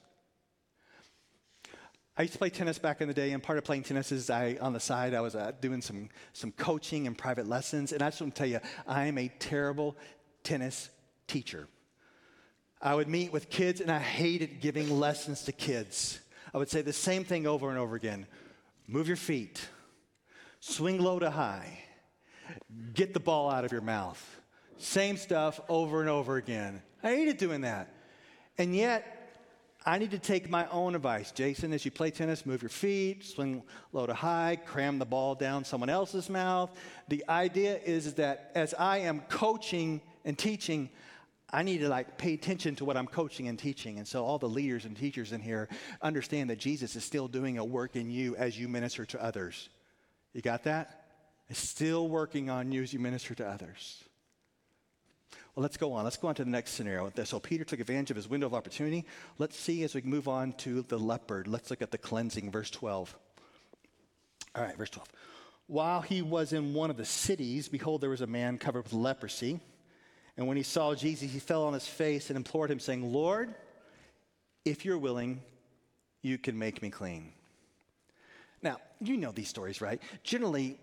I 2.18 2.24
used 2.24 2.34
to 2.34 2.39
play 2.39 2.50
tennis 2.50 2.77
back 2.77 3.01
in 3.01 3.08
the 3.08 3.13
day, 3.13 3.32
and 3.32 3.41
part 3.41 3.58
of 3.58 3.63
playing 3.63 3.84
tennis 3.84 4.12
is 4.12 4.30
I, 4.30 4.58
on 4.62 4.74
the 4.74 4.80
side, 4.80 5.13
I 5.13 5.22
was 5.22 5.34
uh, 5.34 5.53
doing 5.62 5.82
some, 5.82 6.10
some 6.34 6.51
coaching 6.51 7.08
and 7.08 7.18
private 7.18 7.48
lessons. 7.48 7.94
And 7.94 8.03
I 8.03 8.10
just 8.10 8.22
want 8.22 8.36
to 8.36 8.39
tell 8.39 8.48
you, 8.48 8.60
I 8.86 9.06
am 9.06 9.18
a 9.18 9.30
terrible 9.39 9.96
tennis 10.44 10.89
teacher. 11.27 11.68
I 12.82 12.96
would 12.96 13.08
meet 13.08 13.32
with 13.32 13.50
kids, 13.50 13.80
and 13.80 13.89
I 13.89 14.00
hated 14.00 14.60
giving 14.60 15.00
lessons 15.00 15.46
to 15.46 15.51
kids. 15.51 16.20
I 16.53 16.58
would 16.58 16.70
say 16.70 16.81
the 16.81 16.93
same 16.93 17.24
thing 17.24 17.48
over 17.48 17.70
and 17.70 17.77
over 17.77 17.96
again 17.96 18.27
move 18.88 19.08
your 19.08 19.17
feet, 19.17 19.62
swing 20.60 21.00
low 21.00 21.20
to 21.20 21.31
high, 21.31 21.79
get 22.93 23.13
the 23.13 23.20
ball 23.20 23.50
out 23.50 23.63
of 23.63 23.72
your 23.72 23.81
mouth. 23.81 24.41
Same 24.77 25.15
stuff 25.15 25.62
over 25.70 26.01
and 26.01 26.10
over 26.10 26.38
again. 26.38 26.81
I 27.03 27.15
hated 27.15 27.38
doing 27.38 27.62
that. 27.62 27.93
And 28.58 28.75
yet, 28.75 29.22
I 29.86 29.98
need 29.98 30.12
to 30.12 30.20
take 30.20 30.50
my 30.50 30.67
own 30.70 30.93
advice. 30.93 31.31
Jason, 31.31 31.74
as 31.74 31.86
you 31.86 31.91
play 31.91 32.12
tennis, 32.12 32.46
move 32.46 32.62
your 32.62 32.70
feet, 32.70 33.25
swing 33.25 33.63
low 33.93 34.05
to 34.05 34.13
high, 34.13 34.60
cram 34.63 35.00
the 35.00 35.05
ball 35.05 35.34
down 35.34 35.63
someone 35.63 35.89
else's 35.89 36.29
mouth. 36.29 36.70
The 37.08 37.24
idea 37.27 37.79
is 37.84 38.13
that 38.15 38.51
as 38.53 38.75
I 38.75 39.00
am 39.00 39.22
coaching 39.22 40.01
and 40.24 40.38
teaching, 40.38 40.89
I 41.53 41.63
need 41.63 41.79
to 41.79 41.89
like 41.89 42.17
pay 42.17 42.34
attention 42.34 42.75
to 42.77 42.86
what 42.86 42.96
I'm 42.96 43.08
coaching 43.08 43.48
and 43.48 43.60
teaching. 43.60 43.98
And 43.98 44.08
so 44.08 44.24
all 44.24 44.39
the 44.39 44.48
leaders 44.48 44.86
and 44.86 44.96
teachers 44.96 45.31
in 45.31 45.41
here 45.41 45.67
understand 46.01 46.50
that 46.50 46.60
Jesus 46.60 46.96
is 46.96 47.03
still 47.03 47.27
doing 47.27 47.58
a 47.58 47.65
work 47.65 47.96
in 47.96 48.10
you 48.10 48.36
as 48.38 48.58
you 48.58 48.67
minister 48.67 49.05
to 49.05 49.24
others. 49.24 49.70
You 50.34 50.41
got 50.41 50.63
that? 50.63 51.05
It's 51.50 51.60
still 51.60 52.08
working 52.08 52.50
on 52.50 52.72
you 52.72 52.84
as 52.84 52.93
you 52.93 53.00
minister 53.00 53.36
to 53.36 53.46
others. 53.46 54.03
Well, 55.53 55.63
let's 55.63 55.75
go 55.75 55.91
on. 55.91 56.05
Let's 56.05 56.15
go 56.15 56.29
on 56.29 56.36
to 56.36 56.46
the 56.46 56.50
next 56.50 56.72
scenario. 56.72 57.12
So 57.25 57.41
Peter 57.41 57.65
took 57.65 57.81
advantage 57.81 58.12
of 58.12 58.15
his 58.15 58.29
window 58.29 58.48
of 58.48 58.53
opportunity. 58.53 59.05
Let's 59.38 59.58
see 59.58 59.84
as 59.84 59.93
we 59.93 60.01
move 60.01 60.29
on 60.29 60.53
to 60.60 60.84
the 60.84 60.98
leper. 60.98 61.43
Let's 61.46 61.70
look 61.70 61.81
at 61.81 61.91
the 61.91 61.98
cleansing, 61.98 62.51
verse 62.51 62.70
12. 62.70 63.13
All 64.55 64.63
right, 64.63 64.77
verse 64.77 64.89
12. 64.91 65.10
While 65.67 66.01
he 66.01 66.22
was 66.22 66.53
in 66.53 66.74
one 66.74 66.89
of 66.89 66.96
the 66.96 67.03
cities, 67.03 67.67
behold, 67.67 68.00
there 68.00 68.10
was 68.10 68.22
a 68.22 68.27
man 68.27 68.58
covered 68.58 68.84
with 68.84 68.93
leprosy. 68.93 69.60
And 70.41 70.48
when 70.48 70.57
he 70.57 70.63
saw 70.63 70.95
Jesus, 70.95 71.31
he 71.31 71.38
fell 71.38 71.65
on 71.65 71.74
his 71.74 71.88
face 71.88 72.31
and 72.31 72.36
implored 72.36 72.71
him, 72.71 72.79
saying, 72.79 73.13
Lord, 73.13 73.53
if 74.65 74.86
you're 74.86 74.98
willing, 74.98 75.39
you 76.24 76.39
can 76.39 76.57
make 76.57 76.81
me 76.81 76.89
clean. 76.89 77.31
Now, 78.63 78.77
you 79.00 79.17
know 79.17 79.31
these 79.31 79.50
stories, 79.50 79.81
right? 79.81 80.01
Generally, 80.24 80.79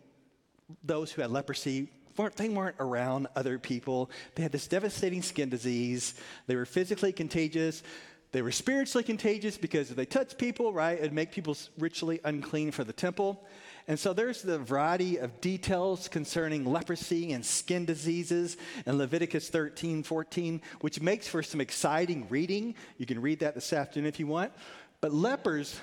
those 0.84 1.10
who 1.10 1.22
had 1.22 1.32
leprosy 1.32 1.88
weren't, 2.16 2.36
they 2.36 2.48
weren't 2.48 2.76
around 2.78 3.26
other 3.34 3.58
people. 3.58 4.12
They 4.36 4.44
had 4.44 4.52
this 4.52 4.68
devastating 4.68 5.22
skin 5.22 5.48
disease. 5.48 6.14
They 6.46 6.54
were 6.54 6.64
physically 6.64 7.10
contagious. 7.12 7.82
They 8.30 8.42
were 8.42 8.52
spiritually 8.52 9.02
contagious 9.02 9.58
because 9.58 9.90
if 9.90 9.96
they 9.96 10.06
touched 10.06 10.38
people, 10.38 10.72
right, 10.72 10.96
it'd 10.96 11.12
make 11.12 11.32
people 11.32 11.56
ritually 11.80 12.20
unclean 12.24 12.70
for 12.70 12.84
the 12.84 12.92
temple. 12.92 13.44
And 13.88 13.99
so 13.99 14.12
there's 14.12 14.42
the 14.42 14.59
variety 14.59 15.16
of 15.16 15.40
details 15.40 16.09
concerning 16.09 16.66
leprosy 16.66 17.33
and 17.33 17.45
skin 17.45 17.87
diseases 17.87 18.59
in 18.85 18.99
Leviticus 18.99 19.49
13, 19.49 20.02
14, 20.02 20.61
which 20.83 21.00
makes 21.00 21.26
for 21.26 21.42
some 21.42 21.62
exciting 21.62 22.26
reading. 22.28 22.75
You 22.99 23.07
can 23.07 23.23
read 23.23 23.40
that 23.40 23.54
this 23.54 23.73
afternoon 23.73 24.07
if 24.07 24.21
you 24.21 24.26
want. 24.26 24.52
But 25.00 25.14
lepers, 25.14 25.80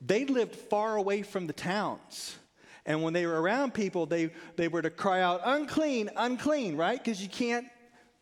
they 0.00 0.26
lived 0.26 0.54
far 0.54 0.94
away 0.94 1.22
from 1.22 1.48
the 1.48 1.52
towns. 1.52 2.36
And 2.86 3.02
when 3.02 3.14
they 3.14 3.26
were 3.26 3.42
around 3.42 3.74
people, 3.74 4.06
they, 4.06 4.30
they 4.54 4.68
were 4.68 4.82
to 4.82 4.90
cry 4.90 5.20
out, 5.20 5.40
unclean, 5.44 6.08
unclean, 6.16 6.76
right? 6.76 7.02
Because 7.02 7.20
you 7.20 7.28
can't 7.28 7.66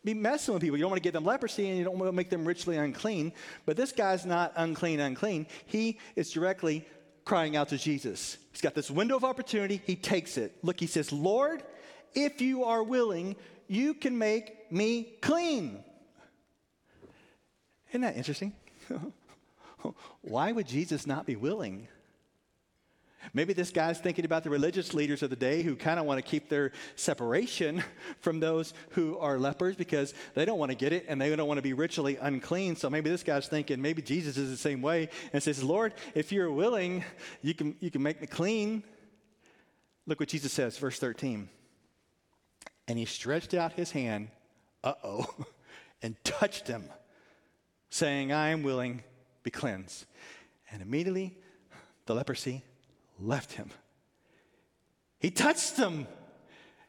be 0.03 0.15
messing 0.15 0.55
with 0.55 0.63
people. 0.63 0.75
You 0.75 0.81
don't 0.81 0.91
want 0.91 1.03
to 1.03 1.07
give 1.07 1.13
them 1.13 1.25
leprosy 1.25 1.69
and 1.69 1.77
you 1.77 1.83
don't 1.83 1.99
want 1.99 2.07
to 2.07 2.15
make 2.15 2.31
them 2.31 2.45
ritually 2.45 2.77
unclean. 2.77 3.31
But 3.67 3.77
this 3.77 3.91
guy's 3.91 4.25
not 4.25 4.53
unclean, 4.55 4.99
unclean. 4.99 5.45
He 5.67 5.99
is 6.15 6.31
directly 6.31 6.85
crying 7.29 7.55
out 7.55 7.69
to 7.69 7.77
Jesus. 7.77 8.39
He's 8.51 8.59
got 8.59 8.73
this 8.73 8.89
window 8.89 9.15
of 9.15 9.23
opportunity. 9.23 9.79
He 9.85 9.95
takes 9.95 10.35
it. 10.35 10.51
Look, 10.63 10.79
he 10.79 10.87
says, 10.87 11.11
Lord, 11.11 11.61
if 12.15 12.41
you 12.41 12.63
are 12.63 12.81
willing, 12.81 13.35
you 13.67 13.93
can 13.93 14.17
make 14.17 14.71
me 14.71 15.13
clean. 15.21 15.83
Isn't 17.89 18.01
that 18.01 18.17
interesting? 18.17 18.53
Why 20.21 20.51
would 20.51 20.65
Jesus 20.65 21.05
not 21.05 21.27
be 21.27 21.35
willing? 21.35 21.87
Maybe 23.33 23.53
this 23.53 23.71
guy's 23.71 23.99
thinking 23.99 24.25
about 24.25 24.43
the 24.43 24.49
religious 24.49 24.93
leaders 24.93 25.21
of 25.23 25.29
the 25.29 25.35
day 25.35 25.61
who 25.61 25.75
kind 25.75 25.99
of 25.99 26.05
want 26.05 26.23
to 26.23 26.29
keep 26.29 26.49
their 26.49 26.71
separation 26.95 27.83
from 28.21 28.39
those 28.39 28.73
who 28.91 29.17
are 29.17 29.37
lepers 29.37 29.75
because 29.75 30.13
they 30.35 30.45
don't 30.45 30.57
want 30.57 30.71
to 30.71 30.77
get 30.77 30.93
it 30.93 31.05
and 31.07 31.21
they 31.21 31.35
don't 31.35 31.47
want 31.47 31.57
to 31.57 31.63
be 31.63 31.73
ritually 31.73 32.17
unclean. 32.17 32.75
So 32.75 32.89
maybe 32.89 33.09
this 33.09 33.23
guy's 33.23 33.47
thinking 33.47 33.81
maybe 33.81 34.01
Jesus 34.01 34.37
is 34.37 34.49
the 34.49 34.57
same 34.57 34.81
way 34.81 35.09
and 35.33 35.43
says, 35.43 35.63
Lord, 35.63 35.93
if 36.15 36.31
you're 36.31 36.51
willing, 36.51 37.03
you 37.41 37.53
can, 37.53 37.75
you 37.79 37.91
can 37.91 38.01
make 38.01 38.21
me 38.21 38.27
clean. 38.27 38.83
Look 40.07 40.19
what 40.19 40.29
Jesus 40.29 40.53
says, 40.53 40.77
verse 40.77 40.97
13. 40.97 41.49
And 42.87 42.97
he 42.97 43.05
stretched 43.05 43.53
out 43.53 43.73
his 43.73 43.91
hand, 43.91 44.29
uh 44.83 44.93
oh, 45.03 45.27
and 46.01 46.15
touched 46.23 46.67
him, 46.67 46.85
saying, 47.89 48.31
I 48.31 48.49
am 48.49 48.63
willing, 48.63 49.03
be 49.43 49.51
cleansed. 49.51 50.05
And 50.71 50.81
immediately 50.81 51.37
the 52.05 52.15
leprosy 52.15 52.63
left 53.21 53.53
him. 53.53 53.69
He 55.19 55.31
touched 55.31 55.77
him. 55.77 56.07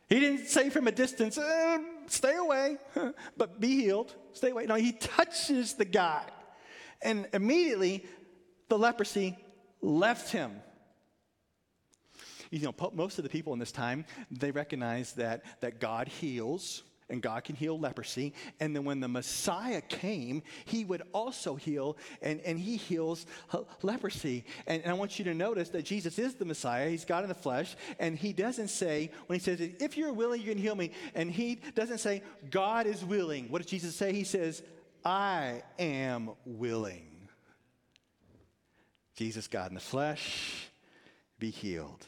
He 0.08 0.20
didn't 0.20 0.46
say 0.46 0.70
from 0.70 0.88
a 0.88 0.92
distance, 0.92 1.38
eh, 1.38 1.78
stay 2.06 2.36
away, 2.36 2.78
but 3.36 3.60
be 3.60 3.68
healed, 3.82 4.14
stay 4.32 4.50
away. 4.50 4.66
No, 4.66 4.74
he 4.74 4.92
touches 4.92 5.74
the 5.74 5.84
guy. 5.84 6.24
And 7.02 7.28
immediately 7.32 8.04
the 8.68 8.78
leprosy 8.78 9.36
left 9.80 10.32
him. 10.32 10.62
You 12.50 12.60
know, 12.60 12.90
most 12.92 13.18
of 13.18 13.22
the 13.22 13.30
people 13.30 13.52
in 13.52 13.60
this 13.60 13.70
time, 13.70 14.04
they 14.30 14.50
recognize 14.50 15.12
that, 15.12 15.44
that 15.60 15.78
God 15.78 16.08
heals 16.08 16.82
and 17.10 17.20
God 17.20 17.44
can 17.44 17.56
heal 17.56 17.78
leprosy. 17.78 18.32
And 18.60 18.74
then 18.74 18.84
when 18.84 19.00
the 19.00 19.08
Messiah 19.08 19.80
came, 19.80 20.42
he 20.64 20.84
would 20.84 21.02
also 21.12 21.56
heal, 21.56 21.96
and, 22.22 22.40
and 22.40 22.58
he 22.58 22.76
heals 22.76 23.26
leprosy. 23.82 24.44
And, 24.66 24.82
and 24.82 24.90
I 24.90 24.94
want 24.94 25.18
you 25.18 25.24
to 25.26 25.34
notice 25.34 25.68
that 25.70 25.84
Jesus 25.84 26.18
is 26.18 26.34
the 26.34 26.44
Messiah. 26.44 26.88
He's 26.88 27.04
God 27.04 27.24
in 27.24 27.28
the 27.28 27.34
flesh. 27.34 27.76
And 27.98 28.16
he 28.16 28.32
doesn't 28.32 28.68
say, 28.68 29.10
when 29.26 29.38
he 29.38 29.44
says, 29.44 29.60
if 29.60 29.96
you're 29.96 30.12
willing, 30.12 30.40
you 30.40 30.48
can 30.48 30.58
heal 30.58 30.74
me. 30.74 30.92
And 31.14 31.30
he 31.30 31.60
doesn't 31.74 31.98
say, 31.98 32.22
God 32.50 32.86
is 32.86 33.04
willing. 33.04 33.48
What 33.48 33.62
does 33.62 33.70
Jesus 33.70 33.94
say? 33.94 34.12
He 34.12 34.24
says, 34.24 34.62
I 35.04 35.62
am 35.78 36.30
willing. 36.44 37.06
Jesus, 39.16 39.48
God 39.48 39.70
in 39.70 39.74
the 39.74 39.80
flesh, 39.80 40.68
be 41.38 41.50
healed. 41.50 42.06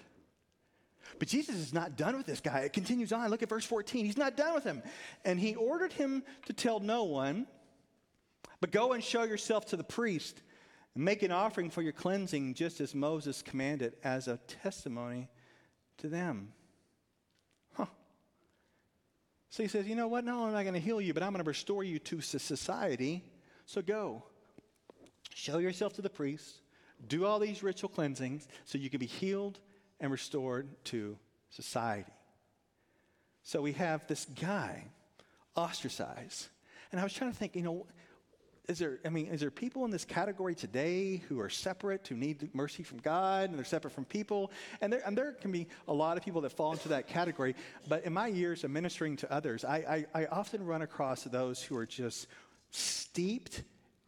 But 1.22 1.28
Jesus 1.28 1.54
is 1.54 1.72
not 1.72 1.96
done 1.96 2.16
with 2.16 2.26
this 2.26 2.40
guy. 2.40 2.62
It 2.62 2.72
continues 2.72 3.12
on. 3.12 3.30
Look 3.30 3.44
at 3.44 3.48
verse 3.48 3.64
14. 3.64 4.04
He's 4.04 4.16
not 4.16 4.36
done 4.36 4.54
with 4.54 4.64
him. 4.64 4.82
And 5.24 5.38
he 5.38 5.54
ordered 5.54 5.92
him 5.92 6.24
to 6.46 6.52
tell 6.52 6.80
no 6.80 7.04
one, 7.04 7.46
but 8.60 8.72
go 8.72 8.92
and 8.92 9.04
show 9.04 9.22
yourself 9.22 9.66
to 9.66 9.76
the 9.76 9.84
priest 9.84 10.42
and 10.96 11.04
make 11.04 11.22
an 11.22 11.30
offering 11.30 11.70
for 11.70 11.80
your 11.80 11.92
cleansing, 11.92 12.54
just 12.54 12.80
as 12.80 12.92
Moses 12.92 13.40
commanded, 13.40 13.94
as 14.02 14.26
a 14.26 14.38
testimony 14.48 15.28
to 15.98 16.08
them. 16.08 16.48
Huh. 17.74 17.86
So 19.50 19.62
he 19.62 19.68
says, 19.68 19.86
You 19.86 19.94
know 19.94 20.08
what? 20.08 20.24
Not 20.24 20.34
only 20.34 20.50
am 20.50 20.56
I 20.56 20.64
going 20.64 20.74
to 20.74 20.80
heal 20.80 21.00
you, 21.00 21.14
but 21.14 21.22
I'm 21.22 21.30
going 21.30 21.44
to 21.44 21.48
restore 21.48 21.84
you 21.84 22.00
to 22.00 22.20
society. 22.20 23.22
So 23.64 23.80
go. 23.80 24.24
Show 25.32 25.58
yourself 25.58 25.92
to 25.92 26.02
the 26.02 26.10
priest. 26.10 26.62
Do 27.06 27.26
all 27.26 27.38
these 27.38 27.62
ritual 27.62 27.90
cleansings 27.90 28.48
so 28.64 28.76
you 28.76 28.90
can 28.90 28.98
be 28.98 29.06
healed 29.06 29.60
and 30.02 30.10
restored 30.10 30.68
to 30.84 31.16
society. 31.48 32.12
So 33.42 33.62
we 33.62 33.72
have 33.72 34.06
this 34.06 34.26
guy 34.26 34.84
ostracized. 35.56 36.48
And 36.90 37.00
I 37.00 37.04
was 37.04 37.14
trying 37.14 37.32
to 37.32 37.36
think, 37.36 37.56
you 37.56 37.62
know, 37.62 37.86
is 38.68 38.78
there, 38.78 39.00
I 39.04 39.08
mean, 39.08 39.26
is 39.26 39.40
there 39.40 39.50
people 39.50 39.84
in 39.84 39.90
this 39.90 40.04
category 40.04 40.54
today 40.54 41.16
who 41.28 41.40
are 41.40 41.48
separate, 41.48 42.06
who 42.06 42.14
need 42.14 42.54
mercy 42.54 42.82
from 42.82 42.98
God, 42.98 43.50
and 43.50 43.58
they're 43.58 43.64
separate 43.64 43.92
from 43.92 44.04
people? 44.04 44.52
And 44.80 44.92
there, 44.92 45.02
and 45.04 45.18
there 45.18 45.32
can 45.32 45.50
be 45.50 45.66
a 45.88 45.92
lot 45.92 46.16
of 46.16 46.24
people 46.24 46.40
that 46.42 46.52
fall 46.52 46.72
into 46.72 46.88
that 46.88 47.08
category. 47.08 47.56
But 47.88 48.04
in 48.04 48.12
my 48.12 48.28
years 48.28 48.62
of 48.62 48.70
ministering 48.70 49.16
to 49.16 49.32
others, 49.32 49.64
I, 49.64 50.06
I, 50.14 50.22
I 50.22 50.26
often 50.26 50.64
run 50.64 50.82
across 50.82 51.24
those 51.24 51.62
who 51.62 51.76
are 51.76 51.86
just 51.86 52.28
steeped 52.70 53.62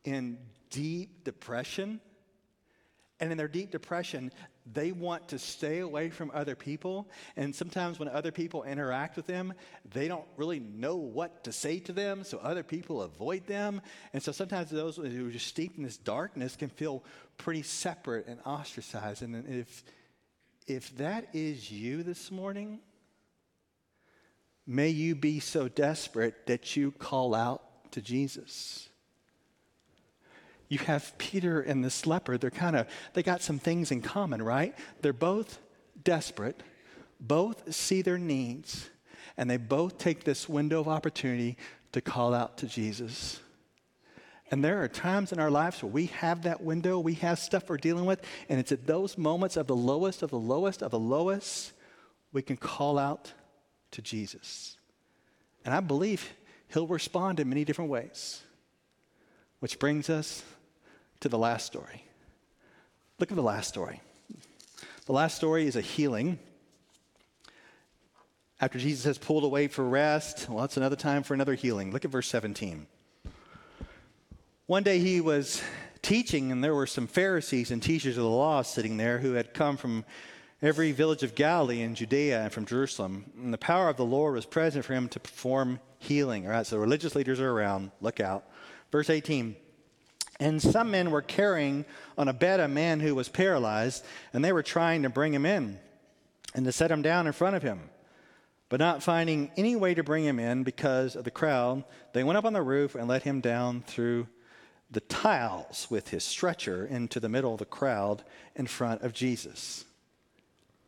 in 0.04 0.38
deep 0.70 1.24
depression. 1.24 2.00
And 3.24 3.32
in 3.32 3.38
their 3.38 3.48
deep 3.48 3.70
depression, 3.70 4.30
they 4.70 4.92
want 4.92 5.28
to 5.28 5.38
stay 5.38 5.78
away 5.78 6.10
from 6.10 6.30
other 6.34 6.54
people. 6.54 7.08
And 7.38 7.54
sometimes 7.54 7.98
when 7.98 8.06
other 8.06 8.30
people 8.30 8.64
interact 8.64 9.16
with 9.16 9.26
them, 9.26 9.54
they 9.94 10.08
don't 10.08 10.26
really 10.36 10.60
know 10.60 10.96
what 10.96 11.42
to 11.44 11.50
say 11.50 11.78
to 11.78 11.92
them, 11.94 12.22
so 12.22 12.36
other 12.36 12.62
people 12.62 13.00
avoid 13.00 13.46
them. 13.46 13.80
And 14.12 14.22
so 14.22 14.30
sometimes 14.30 14.68
those 14.68 14.96
who 14.96 15.26
are 15.26 15.30
just 15.30 15.46
steeped 15.46 15.78
in 15.78 15.84
this 15.84 15.96
darkness 15.96 16.54
can 16.54 16.68
feel 16.68 17.02
pretty 17.38 17.62
separate 17.62 18.26
and 18.26 18.40
ostracized. 18.44 19.22
And 19.22 19.48
if, 19.48 19.84
if 20.66 20.94
that 20.98 21.28
is 21.32 21.70
you 21.70 22.02
this 22.02 22.30
morning, 22.30 22.80
may 24.66 24.90
you 24.90 25.14
be 25.14 25.40
so 25.40 25.66
desperate 25.66 26.44
that 26.44 26.76
you 26.76 26.90
call 26.90 27.34
out 27.34 27.90
to 27.92 28.02
Jesus. 28.02 28.90
You 30.68 30.78
have 30.78 31.16
Peter 31.18 31.60
and 31.60 31.84
this 31.84 32.06
leper, 32.06 32.38
they're 32.38 32.50
kind 32.50 32.76
of, 32.76 32.86
they 33.12 33.22
got 33.22 33.42
some 33.42 33.58
things 33.58 33.90
in 33.90 34.02
common, 34.02 34.42
right? 34.42 34.74
They're 35.02 35.12
both 35.12 35.58
desperate, 36.02 36.62
both 37.20 37.74
see 37.74 38.02
their 38.02 38.18
needs, 38.18 38.88
and 39.36 39.50
they 39.50 39.56
both 39.56 39.98
take 39.98 40.24
this 40.24 40.48
window 40.48 40.80
of 40.80 40.88
opportunity 40.88 41.56
to 41.92 42.00
call 42.00 42.34
out 42.34 42.58
to 42.58 42.66
Jesus. 42.66 43.40
And 44.50 44.64
there 44.64 44.82
are 44.82 44.88
times 44.88 45.32
in 45.32 45.38
our 45.38 45.50
lives 45.50 45.82
where 45.82 45.90
we 45.90 46.06
have 46.06 46.42
that 46.42 46.62
window, 46.62 46.98
we 46.98 47.14
have 47.14 47.38
stuff 47.38 47.68
we're 47.68 47.76
dealing 47.76 48.04
with, 48.04 48.22
and 48.48 48.60
it's 48.60 48.72
at 48.72 48.86
those 48.86 49.18
moments 49.18 49.56
of 49.56 49.66
the 49.66 49.76
lowest, 49.76 50.22
of 50.22 50.30
the 50.30 50.38
lowest, 50.38 50.82
of 50.82 50.90
the 50.90 50.98
lowest, 50.98 51.72
we 52.32 52.42
can 52.42 52.56
call 52.56 52.98
out 52.98 53.32
to 53.92 54.02
Jesus. 54.02 54.76
And 55.64 55.72
I 55.74 55.80
believe 55.80 56.34
he'll 56.68 56.86
respond 56.86 57.40
in 57.40 57.48
many 57.48 57.64
different 57.64 57.90
ways. 57.90 58.42
Which 59.60 59.78
brings 59.78 60.10
us 60.10 60.42
to 61.20 61.28
the 61.28 61.38
last 61.38 61.66
story. 61.66 62.04
Look 63.18 63.30
at 63.30 63.36
the 63.36 63.42
last 63.42 63.68
story. 63.68 64.00
The 65.06 65.12
last 65.12 65.36
story 65.36 65.66
is 65.66 65.76
a 65.76 65.80
healing. 65.80 66.38
After 68.60 68.78
Jesus 68.78 69.04
has 69.04 69.18
pulled 69.18 69.44
away 69.44 69.68
for 69.68 69.84
rest, 69.84 70.48
well, 70.48 70.60
that's 70.60 70.76
another 70.76 70.96
time 70.96 71.22
for 71.22 71.34
another 71.34 71.54
healing. 71.54 71.92
Look 71.92 72.04
at 72.04 72.10
verse 72.10 72.28
17. 72.28 72.86
One 74.66 74.82
day 74.82 74.98
he 74.98 75.20
was 75.20 75.62
teaching, 76.00 76.50
and 76.50 76.64
there 76.64 76.74
were 76.74 76.86
some 76.86 77.06
Pharisees 77.06 77.70
and 77.70 77.82
teachers 77.82 78.16
of 78.16 78.22
the 78.22 78.30
law 78.30 78.62
sitting 78.62 78.96
there 78.96 79.18
who 79.18 79.32
had 79.34 79.52
come 79.52 79.76
from 79.76 80.04
every 80.62 80.92
village 80.92 81.22
of 81.22 81.34
Galilee 81.34 81.82
and 81.82 81.94
Judea 81.94 82.44
and 82.44 82.52
from 82.52 82.64
Jerusalem. 82.64 83.30
And 83.36 83.52
the 83.52 83.58
power 83.58 83.88
of 83.90 83.98
the 83.98 84.04
Lord 84.04 84.34
was 84.34 84.46
present 84.46 84.84
for 84.84 84.94
him 84.94 85.08
to 85.10 85.20
perform 85.20 85.80
healing. 85.98 86.46
All 86.46 86.52
right, 86.52 86.66
so 86.66 86.78
religious 86.78 87.14
leaders 87.14 87.40
are 87.40 87.50
around. 87.50 87.90
Look 88.00 88.20
out. 88.20 88.44
Verse 88.90 89.10
18. 89.10 89.56
And 90.40 90.60
some 90.60 90.90
men 90.90 91.10
were 91.10 91.22
carrying 91.22 91.84
on 92.18 92.28
a 92.28 92.32
bed 92.32 92.60
a 92.60 92.68
man 92.68 93.00
who 93.00 93.14
was 93.14 93.28
paralyzed, 93.28 94.04
and 94.32 94.44
they 94.44 94.52
were 94.52 94.62
trying 94.62 95.02
to 95.02 95.08
bring 95.08 95.32
him 95.32 95.46
in 95.46 95.78
and 96.54 96.64
to 96.64 96.72
set 96.72 96.90
him 96.90 97.02
down 97.02 97.26
in 97.26 97.32
front 97.32 97.56
of 97.56 97.62
him. 97.62 97.90
But 98.68 98.80
not 98.80 99.02
finding 99.02 99.50
any 99.56 99.76
way 99.76 99.94
to 99.94 100.02
bring 100.02 100.24
him 100.24 100.40
in 100.40 100.64
because 100.64 101.14
of 101.14 101.24
the 101.24 101.30
crowd, 101.30 101.84
they 102.12 102.24
went 102.24 102.38
up 102.38 102.44
on 102.44 102.52
the 102.52 102.62
roof 102.62 102.94
and 102.94 103.06
let 103.06 103.22
him 103.22 103.40
down 103.40 103.82
through 103.86 104.26
the 104.90 105.00
tiles 105.00 105.86
with 105.90 106.08
his 106.08 106.24
stretcher 106.24 106.86
into 106.86 107.20
the 107.20 107.28
middle 107.28 107.52
of 107.52 107.58
the 107.58 107.64
crowd 107.64 108.22
in 108.56 108.66
front 108.66 109.02
of 109.02 109.12
Jesus. 109.12 109.84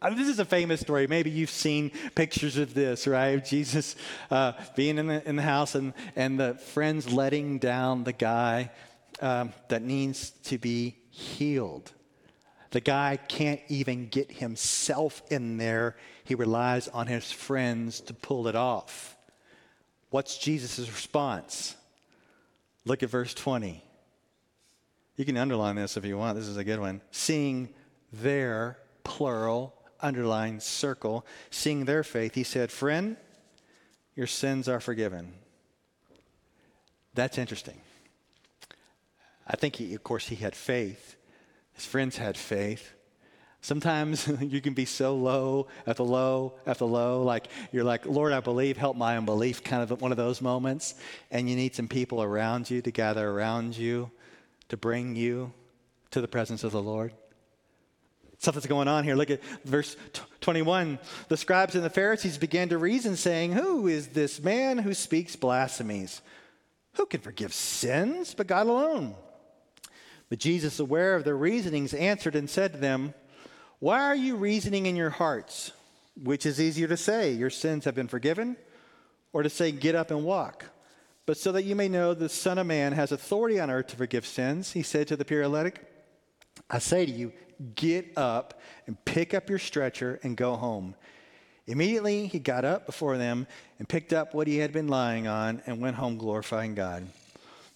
I 0.00 0.10
mean, 0.10 0.18
this 0.18 0.28
is 0.28 0.38
a 0.38 0.44
famous 0.44 0.80
story. 0.80 1.06
Maybe 1.06 1.30
you've 1.30 1.50
seen 1.50 1.90
pictures 2.14 2.56
of 2.58 2.74
this, 2.74 3.06
right? 3.06 3.44
Jesus 3.44 3.96
uh, 4.30 4.52
being 4.74 4.98
in 4.98 5.06
the, 5.06 5.26
in 5.28 5.36
the 5.36 5.42
house 5.42 5.74
and, 5.74 5.94
and 6.14 6.38
the 6.38 6.54
friends 6.54 7.10
letting 7.12 7.58
down 7.58 8.04
the 8.04 8.12
guy 8.12 8.70
um, 9.20 9.52
that 9.68 9.82
needs 9.82 10.30
to 10.44 10.58
be 10.58 10.96
healed. 11.11 11.92
The 12.70 12.80
guy 12.80 13.18
can't 13.28 13.61
even 13.68 14.08
get 14.08 14.30
himself 14.30 15.23
in 15.30 15.56
there. 15.56 15.96
He 16.25 16.35
relies 16.35 16.88
on 16.88 17.06
his 17.06 17.30
friends 17.30 18.00
to 18.02 18.14
pull 18.14 18.49
it 18.49 18.56
off. 18.56 19.16
What's 20.11 20.38
Jesus' 20.38 20.78
response? 20.80 21.76
Look 22.85 23.02
at 23.02 23.11
verse 23.11 23.35
20. 23.35 23.82
You 25.16 25.25
can 25.25 25.37
underline 25.37 25.76
this 25.76 25.96
if 25.96 26.04
you 26.04 26.18
want. 26.18 26.37
This 26.37 26.46
is 26.46 26.56
a 26.56 26.64
good 26.64 26.78
one. 26.78 27.00
Seeing 27.11 27.70
their, 28.12 28.78
plural, 29.04 29.75
underline, 30.00 30.61
circle, 30.61 31.26
seeing 31.50 31.85
their 31.85 32.04
faith, 32.04 32.35
he 32.35 32.42
said, 32.42 32.70
Friend, 32.70 33.16
your 34.14 34.26
sins 34.26 34.68
are 34.68 34.80
forgiven. 34.80 35.32
That's 37.14 37.38
interesting. 37.38 37.80
I 39.46 39.56
think, 39.56 39.76
he, 39.76 39.94
of 39.94 40.02
course, 40.02 40.28
he 40.28 40.37
had 40.37 40.54
faith. 40.54 41.16
His 41.72 41.85
friends 41.85 42.16
had 42.16 42.37
faith. 42.37 42.92
Sometimes 43.61 44.28
you 44.40 44.61
can 44.61 44.74
be 44.74 44.85
so 44.85 45.16
low 45.16 45.66
at 45.87 45.96
the 45.96 46.04
low 46.04 46.54
at 46.66 46.78
the 46.78 46.87
low, 46.87 47.22
like 47.22 47.48
you're 47.72 47.85
like, 47.85 48.06
Lord, 48.06 48.32
I 48.32 48.40
believe, 48.40 48.76
help 48.76 48.96
my 48.96 49.16
unbelief, 49.16 49.62
kind 49.62 49.82
of 49.82 50.00
one 50.00 50.12
of 50.12 50.16
those 50.16 50.40
moments. 50.40 50.94
And 51.30 51.48
you 51.50 51.56
need 51.56 51.74
some 51.74 51.88
people 51.88 52.22
around 52.22 52.70
you 52.70 52.80
to 52.82 52.90
gather 52.90 53.28
around 53.28 53.76
you 53.76 54.11
to 54.68 54.76
bring 54.76 55.16
you 55.16 55.52
to 56.11 56.20
the 56.20 56.28
presence 56.28 56.64
of 56.64 56.72
the 56.72 56.82
Lord. 56.82 57.12
Something's 58.38 58.66
going 58.66 58.88
on 58.88 59.04
here. 59.04 59.14
Look 59.14 59.30
at 59.30 59.42
verse 59.64 59.96
21. 60.40 60.98
The 61.28 61.37
scribes 61.37 61.74
and 61.74 61.85
the 61.85 61.90
Pharisees 61.90 62.38
began 62.38 62.68
to 62.68 62.78
reason, 62.78 63.16
saying, 63.16 63.52
Who 63.52 63.87
is 63.87 64.09
this 64.09 64.42
man 64.42 64.78
who 64.78 64.94
speaks 64.94 65.37
blasphemies? 65.37 66.20
Who 66.94 67.06
can 67.06 67.20
forgive 67.20 67.52
sins 67.52 68.35
but 68.35 68.46
God 68.46 68.66
alone? 68.66 69.14
But 70.28 70.38
Jesus, 70.38 70.80
aware 70.80 71.14
of 71.14 71.24
their 71.24 71.36
reasonings, 71.36 71.94
answered 71.94 72.34
and 72.34 72.50
said 72.50 72.72
to 72.72 72.78
them, 72.78 73.14
Why 73.78 74.02
are 74.02 74.16
you 74.16 74.36
reasoning 74.36 74.86
in 74.86 74.96
your 74.96 75.10
hearts? 75.10 75.72
Which 76.20 76.46
is 76.46 76.60
easier 76.60 76.88
to 76.88 76.96
say, 76.96 77.32
Your 77.32 77.50
sins 77.50 77.84
have 77.84 77.94
been 77.94 78.08
forgiven, 78.08 78.56
or 79.32 79.42
to 79.42 79.50
say, 79.50 79.70
Get 79.72 79.94
up 79.94 80.10
and 80.10 80.24
walk? 80.24 80.64
But 81.26 81.36
so 81.36 81.52
that 81.52 81.64
you 81.64 81.74
may 81.74 81.88
know 81.88 82.14
the 82.14 82.28
Son 82.28 82.58
of 82.58 82.66
Man 82.66 82.92
has 82.92 83.10
authority 83.10 83.58
on 83.58 83.70
earth 83.70 83.88
to 83.88 83.96
forgive 83.96 84.26
sins, 84.26 84.72
he 84.72 84.82
said 84.82 85.08
to 85.08 85.16
the 85.16 85.24
paralytic, 85.24 85.84
I 86.70 86.78
say 86.78 87.04
to 87.04 87.12
you, 87.12 87.32
get 87.74 88.16
up 88.16 88.60
and 88.86 89.02
pick 89.04 89.34
up 89.34 89.50
your 89.50 89.58
stretcher 89.58 90.20
and 90.22 90.36
go 90.36 90.56
home. 90.56 90.94
Immediately 91.66 92.28
he 92.28 92.38
got 92.38 92.64
up 92.64 92.86
before 92.86 93.18
them 93.18 93.46
and 93.78 93.88
picked 93.88 94.12
up 94.12 94.34
what 94.34 94.46
he 94.46 94.58
had 94.58 94.72
been 94.72 94.88
lying 94.88 95.26
on 95.26 95.62
and 95.66 95.80
went 95.80 95.96
home 95.96 96.16
glorifying 96.16 96.74
God. 96.74 97.06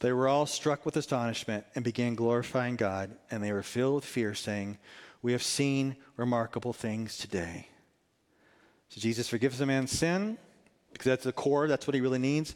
They 0.00 0.12
were 0.12 0.28
all 0.28 0.46
struck 0.46 0.86
with 0.86 0.96
astonishment 0.96 1.64
and 1.74 1.84
began 1.84 2.14
glorifying 2.14 2.76
God, 2.76 3.10
and 3.30 3.42
they 3.42 3.52
were 3.52 3.62
filled 3.62 3.96
with 3.96 4.04
fear, 4.04 4.34
saying, 4.34 4.78
We 5.22 5.32
have 5.32 5.42
seen 5.42 5.96
remarkable 6.16 6.72
things 6.72 7.18
today. 7.18 7.68
So 8.88 9.00
Jesus 9.00 9.28
forgives 9.28 9.60
a 9.60 9.66
man's 9.66 9.92
sin, 9.92 10.38
because 10.92 11.04
that's 11.04 11.24
the 11.24 11.32
core, 11.32 11.68
that's 11.68 11.86
what 11.86 11.94
he 11.94 12.00
really 12.00 12.18
needs, 12.18 12.54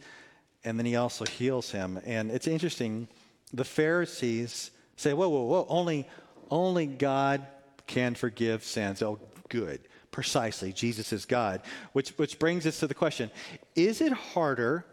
and 0.65 0.79
then 0.79 0.87
he 0.87 0.97
also 0.97 1.27
heals 1.27 1.71
him. 1.71 2.01
And 2.07 2.31
it's 2.31 2.47
interesting, 2.47 3.09
the 3.53 3.65
Pharisees 3.65 4.71
say, 4.97 5.13
Whoa, 5.13 5.29
whoa, 5.29 5.43
whoa, 5.43 5.67
only, 5.69 6.09
only 6.51 6.87
God 6.87 7.47
can 7.87 8.15
forgive 8.15 8.65
sins. 8.65 9.03
Oh, 9.03 9.19
good. 9.51 9.81
Precisely, 10.11 10.73
Jesus 10.73 11.13
is 11.13 11.27
God. 11.27 11.61
Which, 11.93 12.11
which 12.11 12.39
brings 12.39 12.67
us 12.67 12.81
to 12.81 12.87
the 12.87 12.95
question 12.95 13.31
Is 13.75 14.01
it 14.01 14.13
harder 14.13 14.87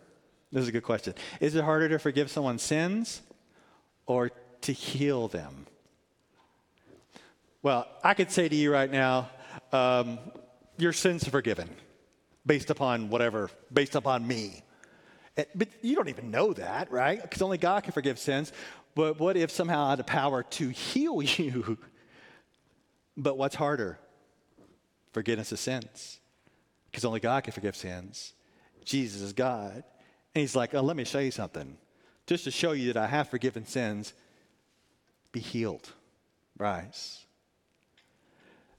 this 0.52 0.64
is 0.64 0.68
a 0.68 0.72
good 0.72 0.84
question. 0.84 1.14
Is 1.40 1.56
it 1.56 1.64
harder 1.64 1.90
to 1.90 2.00
forgive 2.00 2.30
someone's 2.30 2.62
sins 2.62 3.22
or 4.06 4.32
to 4.62 4.72
heal 4.72 5.28
them? 5.28 5.66
Well, 7.64 7.88
I 8.04 8.14
could 8.14 8.32
say 8.32 8.50
to 8.50 8.56
you 8.56 8.72
right 8.72 8.92
now, 8.92 9.30
um, 9.72 10.20
your 10.78 10.94
sins 10.94 11.28
are 11.28 11.32
forgiven 11.32 11.70
based 12.46 12.70
upon 12.70 13.10
whatever, 13.10 13.50
based 13.72 13.96
upon 13.96 14.28
me. 14.28 14.64
Eh, 15.38 15.46
but 15.56 15.70
you 15.82 15.96
don't 15.96 16.10
even 16.10 16.32
know 16.32 16.54
that, 16.54 16.92
right? 16.92 17.22
Because 17.22 17.42
only 17.42 17.58
God 17.58 17.84
can 17.84 17.94
forgive 17.94 18.20
sins. 18.20 18.52
But 18.96 19.20
what 19.20 19.38
if 19.38 19.52
somehow 19.52 19.86
I 19.86 19.90
had 19.92 20.00
the 20.00 20.04
power 20.04 20.44
to 20.44 20.70
heal 20.70 21.22
you? 21.22 21.78
but 23.16 23.38
what's 23.38 23.56
harder? 23.56 24.00
Forgiveness 25.14 25.52
of 25.52 25.60
sins. 25.60 26.20
Because 26.90 27.06
only 27.06 27.20
God 27.20 27.44
can 27.44 27.54
forgive 27.54 27.76
sins. 27.76 28.34
Jesus 28.84 29.22
is 29.22 29.34
God. 29.34 29.84
And 30.34 30.42
he's 30.42 30.56
like, 30.56 30.74
oh, 30.74 30.82
let 30.82 30.96
me 30.96 31.04
show 31.04 31.20
you 31.20 31.32
something. 31.32 31.78
Just 32.26 32.46
to 32.46 32.52
show 32.52 32.72
you 32.72 32.94
that 32.94 33.02
I 33.02 33.08
have 33.08 33.30
forgiven 33.30 33.66
sins, 33.66 34.14
be 35.32 35.40
healed. 35.40 35.92
Rise. 36.58 37.26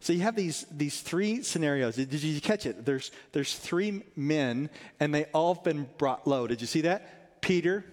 So 0.00 0.12
you 0.12 0.22
have 0.22 0.34
these, 0.34 0.66
these 0.70 1.00
three 1.00 1.42
scenarios. 1.42 1.96
Did 1.96 2.12
you 2.22 2.40
catch 2.40 2.66
it? 2.66 2.84
There's, 2.84 3.12
there's 3.32 3.56
three 3.56 4.02
men, 4.16 4.68
and 4.98 5.14
they 5.14 5.26
all 5.26 5.54
have 5.54 5.64
been 5.64 5.88
brought 5.98 6.26
low. 6.26 6.46
Did 6.46 6.60
you 6.60 6.66
see 6.66 6.80
that? 6.82 7.40
Peter 7.40 7.84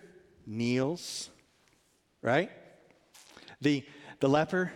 kneels, 0.48 1.30
right? 2.22 2.50
The, 3.62 3.86
the 4.22 4.28
leper 4.28 4.72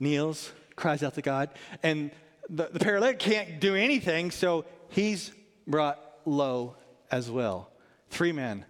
kneels, 0.00 0.50
cries 0.74 1.02
out 1.02 1.14
to 1.14 1.22
God, 1.22 1.50
and 1.82 2.10
the, 2.48 2.68
the 2.72 2.80
paralytic 2.80 3.20
can't 3.20 3.60
do 3.60 3.74
anything, 3.74 4.30
so 4.30 4.64
he's 4.88 5.30
brought 5.66 6.00
low 6.24 6.76
as 7.10 7.30
well. 7.30 7.70
Three 8.10 8.32
men, 8.32 8.64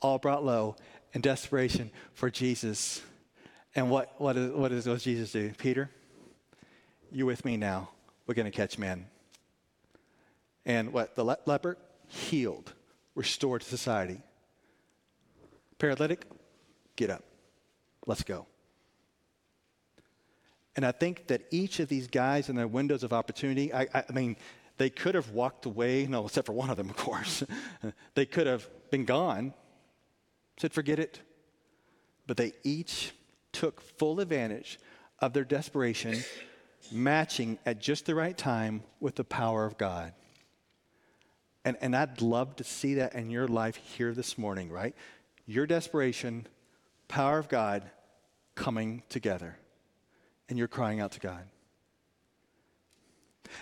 all 0.00 0.18
brought 0.18 0.44
low 0.44 0.76
in 1.12 1.20
desperation 1.20 1.90
for 2.14 2.30
Jesus. 2.30 3.02
And 3.74 3.90
what, 3.90 4.14
what, 4.18 4.36
is, 4.36 4.52
what, 4.52 4.72
is, 4.72 4.86
what 4.86 4.94
does 4.94 5.04
Jesus 5.04 5.32
do? 5.32 5.52
Peter, 5.58 5.90
you 7.10 7.26
with 7.26 7.44
me 7.44 7.56
now. 7.56 7.90
We're 8.26 8.34
going 8.34 8.50
to 8.50 8.56
catch 8.56 8.78
men. 8.78 9.06
And 10.64 10.92
what? 10.92 11.16
The 11.16 11.24
le- 11.24 11.38
leper? 11.46 11.76
Healed, 12.06 12.72
restored 13.14 13.62
to 13.62 13.68
society. 13.68 14.20
Paralytic? 15.78 16.26
Get 16.96 17.10
up. 17.10 17.24
Let's 18.06 18.22
go. 18.22 18.46
And 20.76 20.84
I 20.84 20.92
think 20.92 21.26
that 21.26 21.42
each 21.50 21.80
of 21.80 21.88
these 21.88 22.06
guys 22.06 22.48
in 22.48 22.56
their 22.56 22.68
windows 22.68 23.02
of 23.02 23.12
opportunity, 23.12 23.72
I, 23.74 23.88
I 23.94 24.12
mean, 24.12 24.36
they 24.80 24.88
could 24.88 25.14
have 25.14 25.28
walked 25.32 25.66
away, 25.66 26.06
no, 26.06 26.24
except 26.24 26.46
for 26.46 26.54
one 26.54 26.70
of 26.70 26.78
them, 26.78 26.88
of 26.88 26.96
course. 26.96 27.44
they 28.14 28.24
could 28.24 28.46
have 28.46 28.66
been 28.90 29.04
gone, 29.04 29.52
said, 30.56 30.72
forget 30.72 30.98
it. 30.98 31.20
But 32.26 32.38
they 32.38 32.54
each 32.64 33.12
took 33.52 33.82
full 33.82 34.20
advantage 34.20 34.80
of 35.18 35.34
their 35.34 35.44
desperation, 35.44 36.24
matching 36.90 37.58
at 37.66 37.78
just 37.78 38.06
the 38.06 38.14
right 38.14 38.34
time 38.34 38.82
with 39.00 39.16
the 39.16 39.24
power 39.24 39.66
of 39.66 39.76
God. 39.76 40.14
And, 41.62 41.76
and 41.82 41.94
I'd 41.94 42.22
love 42.22 42.56
to 42.56 42.64
see 42.64 42.94
that 42.94 43.14
in 43.14 43.28
your 43.28 43.48
life 43.48 43.76
here 43.76 44.14
this 44.14 44.38
morning, 44.38 44.70
right? 44.70 44.94
Your 45.44 45.66
desperation, 45.66 46.46
power 47.06 47.38
of 47.38 47.50
God 47.50 47.90
coming 48.54 49.02
together. 49.10 49.58
And 50.48 50.58
you're 50.58 50.68
crying 50.68 51.00
out 51.00 51.12
to 51.12 51.20
God. 51.20 51.42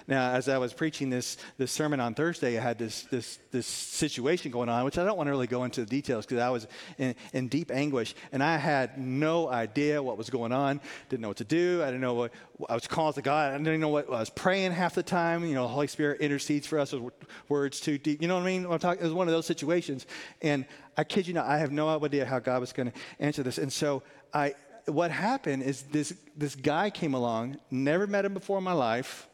Now, 0.06 0.32
as 0.32 0.48
I 0.48 0.58
was 0.58 0.72
preaching 0.72 1.10
this, 1.10 1.36
this 1.56 1.72
sermon 1.72 2.00
on 2.00 2.14
Thursday, 2.14 2.58
I 2.58 2.62
had 2.62 2.78
this, 2.78 3.02
this, 3.04 3.38
this 3.50 3.66
situation 3.66 4.50
going 4.50 4.68
on, 4.68 4.84
which 4.84 4.98
I 4.98 5.04
don't 5.04 5.16
want 5.16 5.26
to 5.28 5.30
really 5.30 5.46
go 5.46 5.64
into 5.64 5.80
the 5.80 5.86
details 5.86 6.26
because 6.26 6.40
I 6.42 6.50
was 6.50 6.66
in, 6.98 7.14
in 7.32 7.48
deep 7.48 7.70
anguish 7.70 8.14
and 8.32 8.42
I 8.42 8.56
had 8.56 8.98
no 8.98 9.48
idea 9.48 10.02
what 10.02 10.18
was 10.18 10.30
going 10.30 10.52
on, 10.52 10.80
didn't 11.08 11.22
know 11.22 11.28
what 11.28 11.36
to 11.38 11.44
do. 11.44 11.82
I 11.82 11.86
didn't 11.86 12.00
know 12.00 12.14
what, 12.14 12.32
I 12.68 12.74
was 12.74 12.86
calling 12.86 13.14
to 13.14 13.22
God. 13.22 13.54
I 13.54 13.58
didn't 13.58 13.80
know 13.80 13.88
what 13.88 14.08
I 14.08 14.20
was 14.20 14.30
praying 14.30 14.72
half 14.72 14.94
the 14.94 15.02
time. 15.02 15.44
You 15.44 15.54
know, 15.54 15.62
the 15.62 15.68
Holy 15.68 15.86
Spirit 15.86 16.20
intercedes 16.20 16.66
for 16.66 16.78
us 16.78 16.92
with 16.92 17.12
words 17.48 17.80
too 17.80 17.98
deep. 17.98 18.20
You 18.22 18.28
know 18.28 18.34
what 18.34 18.42
I 18.42 18.46
mean? 18.46 18.66
I'm 18.66 18.78
talking, 18.78 19.00
it 19.00 19.04
was 19.04 19.12
one 19.12 19.28
of 19.28 19.32
those 19.32 19.46
situations. 19.46 20.06
And 20.42 20.64
I 20.96 21.04
kid 21.04 21.26
you 21.26 21.34
not, 21.34 21.46
I 21.46 21.58
have 21.58 21.70
no 21.70 21.88
idea 21.88 22.26
how 22.26 22.40
God 22.40 22.60
was 22.60 22.72
going 22.72 22.90
to 22.90 22.98
answer 23.20 23.42
this. 23.42 23.58
And 23.58 23.72
so 23.72 24.02
I, 24.34 24.54
what 24.86 25.10
happened 25.10 25.62
is 25.62 25.82
this, 25.82 26.14
this 26.36 26.54
guy 26.54 26.90
came 26.90 27.14
along, 27.14 27.58
never 27.70 28.06
met 28.06 28.24
him 28.24 28.34
before 28.34 28.58
in 28.58 28.64
my 28.64 28.72
life 28.72 29.27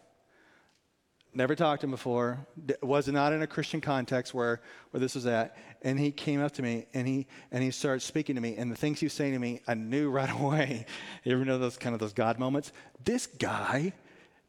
never 1.34 1.54
talked 1.54 1.80
to 1.80 1.86
him 1.86 1.90
before, 1.90 2.46
was 2.82 3.08
not 3.08 3.32
in 3.32 3.42
a 3.42 3.46
Christian 3.46 3.80
context 3.80 4.34
where, 4.34 4.60
where 4.90 5.00
this 5.00 5.14
was 5.14 5.26
at. 5.26 5.56
And 5.82 5.98
he 5.98 6.10
came 6.10 6.40
up 6.42 6.52
to 6.52 6.62
me 6.62 6.86
and 6.94 7.06
he, 7.06 7.26
and 7.50 7.62
he 7.62 7.70
started 7.70 8.00
speaking 8.00 8.34
to 8.36 8.40
me. 8.40 8.56
And 8.56 8.70
the 8.70 8.76
things 8.76 9.00
he 9.00 9.06
was 9.06 9.12
saying 9.12 9.32
to 9.32 9.38
me, 9.38 9.60
I 9.66 9.74
knew 9.74 10.10
right 10.10 10.30
away. 10.30 10.86
You 11.24 11.32
ever 11.32 11.44
know 11.44 11.58
those 11.58 11.76
kind 11.76 11.94
of 11.94 12.00
those 12.00 12.12
God 12.12 12.38
moments? 12.38 12.72
This 13.04 13.26
guy 13.26 13.92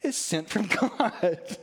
is 0.02 0.16
sent 0.16 0.50
from 0.50 0.68
God 0.90 1.58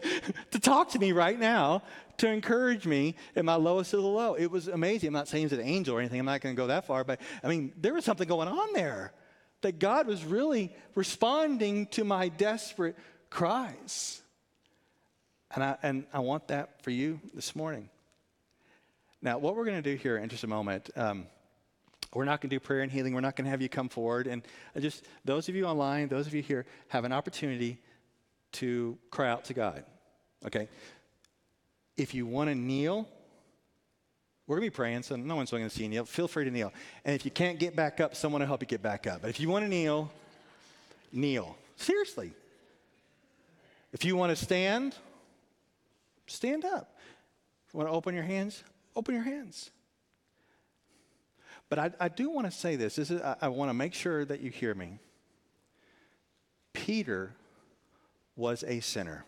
to 0.50 0.58
talk 0.58 0.90
to 0.90 0.98
me 0.98 1.12
right 1.12 1.38
now, 1.38 1.82
to 2.18 2.28
encourage 2.28 2.86
me 2.86 3.14
in 3.36 3.44
my 3.44 3.54
lowest 3.54 3.94
of 3.94 4.02
the 4.02 4.08
low. 4.08 4.34
It 4.34 4.50
was 4.50 4.68
amazing. 4.68 5.08
I'm 5.08 5.14
not 5.14 5.28
saying 5.28 5.44
he's 5.44 5.52
an 5.52 5.60
angel 5.60 5.96
or 5.96 6.00
anything. 6.00 6.20
I'm 6.20 6.26
not 6.26 6.40
going 6.40 6.54
to 6.54 6.60
go 6.60 6.66
that 6.68 6.86
far. 6.86 7.04
But 7.04 7.20
I 7.42 7.48
mean, 7.48 7.72
there 7.76 7.94
was 7.94 8.04
something 8.04 8.28
going 8.28 8.48
on 8.48 8.72
there 8.72 9.12
that 9.62 9.78
God 9.78 10.06
was 10.06 10.24
really 10.24 10.74
responding 10.94 11.86
to 11.88 12.04
my 12.04 12.28
desperate 12.28 12.96
cries. 13.30 14.21
And 15.54 15.62
I, 15.62 15.76
and 15.82 16.04
I 16.12 16.20
want 16.20 16.48
that 16.48 16.82
for 16.82 16.90
you 16.90 17.20
this 17.34 17.54
morning. 17.54 17.88
Now, 19.20 19.38
what 19.38 19.54
we're 19.54 19.64
going 19.64 19.82
to 19.82 19.90
do 19.90 19.96
here 19.96 20.16
in 20.16 20.28
just 20.28 20.44
a 20.44 20.46
moment, 20.46 20.90
um, 20.96 21.26
we're 22.14 22.24
not 22.24 22.40
going 22.40 22.50
to 22.50 22.56
do 22.56 22.60
prayer 22.60 22.80
and 22.80 22.90
healing. 22.90 23.14
We're 23.14 23.20
not 23.20 23.36
going 23.36 23.44
to 23.44 23.50
have 23.50 23.62
you 23.62 23.68
come 23.68 23.88
forward. 23.88 24.26
And 24.26 24.42
just 24.78 25.04
those 25.24 25.48
of 25.48 25.54
you 25.54 25.64
online, 25.64 26.08
those 26.08 26.26
of 26.26 26.34
you 26.34 26.42
here, 26.42 26.66
have 26.88 27.04
an 27.04 27.12
opportunity 27.12 27.78
to 28.52 28.98
cry 29.10 29.30
out 29.30 29.44
to 29.46 29.54
God. 29.54 29.84
Okay? 30.46 30.68
If 31.96 32.14
you 32.14 32.26
want 32.26 32.50
to 32.50 32.54
kneel, 32.54 33.08
we're 34.46 34.56
going 34.56 34.66
to 34.66 34.70
be 34.72 34.74
praying, 34.74 35.04
so 35.04 35.16
no 35.16 35.36
one's 35.36 35.50
going 35.50 35.64
to 35.64 35.70
see 35.70 35.84
you 35.84 35.88
kneel. 35.88 36.04
Feel 36.04 36.28
free 36.28 36.44
to 36.44 36.50
kneel. 36.50 36.72
And 37.04 37.14
if 37.14 37.24
you 37.24 37.30
can't 37.30 37.58
get 37.58 37.76
back 37.76 38.00
up, 38.00 38.14
someone 38.16 38.40
will 38.40 38.48
help 38.48 38.62
you 38.62 38.66
get 38.66 38.82
back 38.82 39.06
up. 39.06 39.22
But 39.22 39.30
if 39.30 39.38
you 39.38 39.48
want 39.48 39.64
to 39.64 39.68
kneel, 39.68 40.10
kneel. 41.12 41.56
Seriously. 41.76 42.32
If 43.92 44.04
you 44.04 44.16
want 44.16 44.36
to 44.36 44.44
stand, 44.44 44.96
stand 46.26 46.64
up. 46.64 46.96
If 47.66 47.74
you 47.74 47.78
want 47.78 47.90
to 47.90 47.94
open 47.94 48.14
your 48.14 48.24
hands, 48.24 48.62
open 48.94 49.14
your 49.14 49.24
hands. 49.24 49.70
But 51.68 51.78
I, 51.78 51.90
I 52.00 52.08
do 52.08 52.28
want 52.28 52.46
to 52.46 52.50
say 52.50 52.76
this. 52.76 52.96
this 52.96 53.10
is, 53.10 53.22
I, 53.22 53.36
I 53.42 53.48
want 53.48 53.70
to 53.70 53.74
make 53.74 53.94
sure 53.94 54.24
that 54.24 54.40
you 54.40 54.50
hear 54.50 54.74
me. 54.74 54.98
Peter 56.72 57.34
was 58.36 58.64
a 58.64 58.80
sinner. 58.80 59.24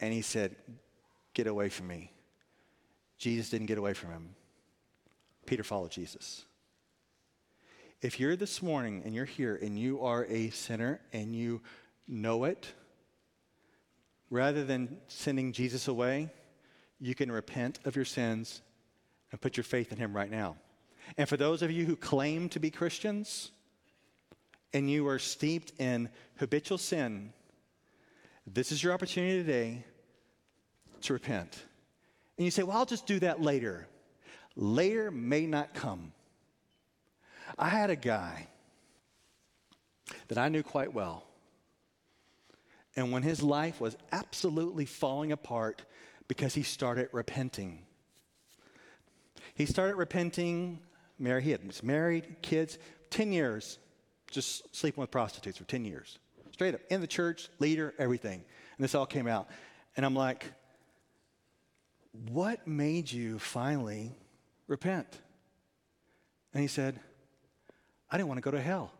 And 0.00 0.12
he 0.12 0.22
said, 0.22 0.56
Get 1.34 1.46
away 1.46 1.68
from 1.68 1.88
me. 1.88 2.12
Jesus 3.18 3.50
didn't 3.50 3.66
get 3.66 3.78
away 3.78 3.92
from 3.92 4.10
him. 4.10 4.34
Peter 5.46 5.64
followed 5.64 5.90
Jesus. 5.90 6.44
If 8.00 8.20
you're 8.20 8.36
this 8.36 8.62
morning 8.62 9.02
and 9.04 9.14
you're 9.14 9.24
here 9.24 9.58
and 9.60 9.78
you 9.78 10.02
are 10.02 10.24
a 10.26 10.50
sinner 10.50 11.00
and 11.12 11.34
you 11.34 11.60
know 12.06 12.44
it, 12.44 12.72
rather 14.34 14.64
than 14.64 14.98
sending 15.06 15.52
Jesus 15.52 15.86
away, 15.86 16.28
you 16.98 17.14
can 17.14 17.30
repent 17.30 17.78
of 17.84 17.94
your 17.94 18.04
sins 18.04 18.62
and 19.30 19.40
put 19.40 19.56
your 19.56 19.64
faith 19.64 19.92
in 19.92 19.98
him 19.98 20.14
right 20.14 20.30
now. 20.30 20.56
And 21.16 21.28
for 21.28 21.36
those 21.36 21.62
of 21.62 21.70
you 21.70 21.84
who 21.84 21.94
claim 21.94 22.48
to 22.48 22.58
be 22.58 22.70
Christians 22.70 23.52
and 24.72 24.90
you 24.90 25.06
are 25.06 25.20
steeped 25.20 25.72
in 25.78 26.08
habitual 26.38 26.78
sin, 26.78 27.32
this 28.44 28.72
is 28.72 28.82
your 28.82 28.92
opportunity 28.92 29.38
today 29.38 29.84
to 31.02 31.12
repent. 31.12 31.62
And 32.36 32.44
you 32.44 32.50
say, 32.50 32.64
well, 32.64 32.78
I'll 32.78 32.86
just 32.86 33.06
do 33.06 33.20
that 33.20 33.40
later. 33.40 33.86
Later 34.56 35.12
may 35.12 35.46
not 35.46 35.74
come. 35.74 36.12
I 37.56 37.68
had 37.68 37.90
a 37.90 37.96
guy 37.96 38.48
that 40.26 40.38
I 40.38 40.48
knew 40.48 40.64
quite 40.64 40.92
well 40.92 41.24
and 42.96 43.12
when 43.12 43.22
his 43.22 43.42
life 43.42 43.80
was 43.80 43.96
absolutely 44.12 44.84
falling 44.84 45.32
apart 45.32 45.82
because 46.28 46.54
he 46.54 46.62
started 46.62 47.08
repenting. 47.12 47.80
He 49.54 49.66
started 49.66 49.96
repenting. 49.96 50.80
Mary, 51.18 51.42
he 51.42 51.56
was 51.66 51.82
married, 51.82 52.36
kids, 52.42 52.78
10 53.10 53.32
years, 53.32 53.78
just 54.30 54.74
sleeping 54.74 55.00
with 55.00 55.10
prostitutes 55.10 55.58
for 55.58 55.64
10 55.64 55.84
years. 55.84 56.18
Straight 56.52 56.74
up, 56.74 56.80
in 56.90 57.00
the 57.00 57.06
church, 57.06 57.48
leader, 57.58 57.94
everything. 57.98 58.44
And 58.76 58.84
this 58.84 58.94
all 58.94 59.06
came 59.06 59.26
out. 59.26 59.48
And 59.96 60.04
I'm 60.04 60.14
like, 60.14 60.52
what 62.30 62.66
made 62.66 63.10
you 63.10 63.38
finally 63.38 64.12
repent? 64.66 65.20
And 66.52 66.62
he 66.62 66.68
said, 66.68 66.98
I 68.10 68.16
didn't 68.16 68.28
want 68.28 68.38
to 68.38 68.42
go 68.42 68.52
to 68.52 68.60
hell. 68.60 68.92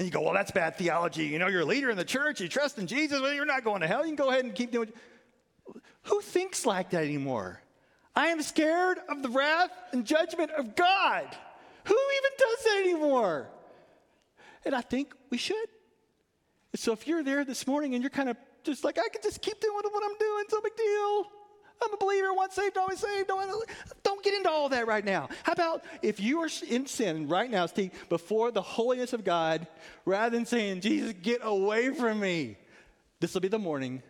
And 0.00 0.06
you 0.06 0.10
go, 0.10 0.22
well, 0.22 0.32
that's 0.32 0.50
bad 0.50 0.78
theology. 0.78 1.26
You 1.26 1.38
know, 1.38 1.48
you're 1.48 1.60
a 1.60 1.66
leader 1.66 1.90
in 1.90 1.98
the 1.98 2.06
church, 2.06 2.40
you 2.40 2.48
trust 2.48 2.78
in 2.78 2.86
Jesus, 2.86 3.20
well, 3.20 3.34
you're 3.34 3.44
not 3.44 3.64
going 3.64 3.82
to 3.82 3.86
hell. 3.86 4.00
You 4.00 4.06
can 4.06 4.16
go 4.16 4.30
ahead 4.30 4.46
and 4.46 4.54
keep 4.54 4.72
doing 4.72 4.90
Who 6.04 6.22
thinks 6.22 6.64
like 6.64 6.88
that 6.90 7.04
anymore? 7.04 7.60
I 8.16 8.28
am 8.28 8.40
scared 8.40 8.96
of 9.10 9.22
the 9.22 9.28
wrath 9.28 9.70
and 9.92 10.06
judgment 10.06 10.52
of 10.52 10.74
God. 10.74 11.26
Who 11.84 11.94
even 11.94 12.30
does 12.38 12.64
that 12.64 12.80
anymore? 12.80 13.50
And 14.64 14.74
I 14.74 14.80
think 14.80 15.12
we 15.28 15.36
should. 15.36 15.68
So 16.76 16.92
if 16.92 17.06
you're 17.06 17.22
there 17.22 17.44
this 17.44 17.66
morning 17.66 17.92
and 17.92 18.02
you're 18.02 18.08
kind 18.08 18.30
of 18.30 18.38
just 18.64 18.84
like, 18.84 18.98
I 18.98 19.06
can 19.10 19.20
just 19.22 19.42
keep 19.42 19.60
doing 19.60 19.74
what 19.74 20.02
I'm 20.02 20.16
doing, 20.18 20.44
it's 20.44 20.52
no 20.54 20.62
big 20.62 20.76
deal. 20.76 21.26
I'm 21.82 21.94
a 21.94 21.96
believer, 21.96 22.32
once 22.34 22.54
saved, 22.54 22.76
always 22.76 22.98
saved. 22.98 23.28
Don't, 23.28 24.22
get 24.22 24.34
into 24.34 24.50
all 24.50 24.68
that 24.68 24.86
right 24.86 25.04
now. 25.04 25.30
How 25.44 25.52
about 25.52 25.82
if 26.02 26.20
you 26.20 26.40
are 26.40 26.50
in 26.68 26.86
sin 26.86 27.26
right 27.26 27.50
now, 27.50 27.64
Steve, 27.64 27.90
before 28.10 28.50
the 28.50 28.60
holiness 28.60 29.14
of 29.14 29.24
God, 29.24 29.66
rather 30.04 30.36
than 30.36 30.44
saying, 30.44 30.82
Jesus, 30.82 31.14
get 31.22 31.40
away 31.42 31.88
from 31.94 32.20
me, 32.20 32.58
this 33.20 33.32
will 33.32 33.40
be 33.40 33.48
the 33.48 33.58
morning, 33.58 34.02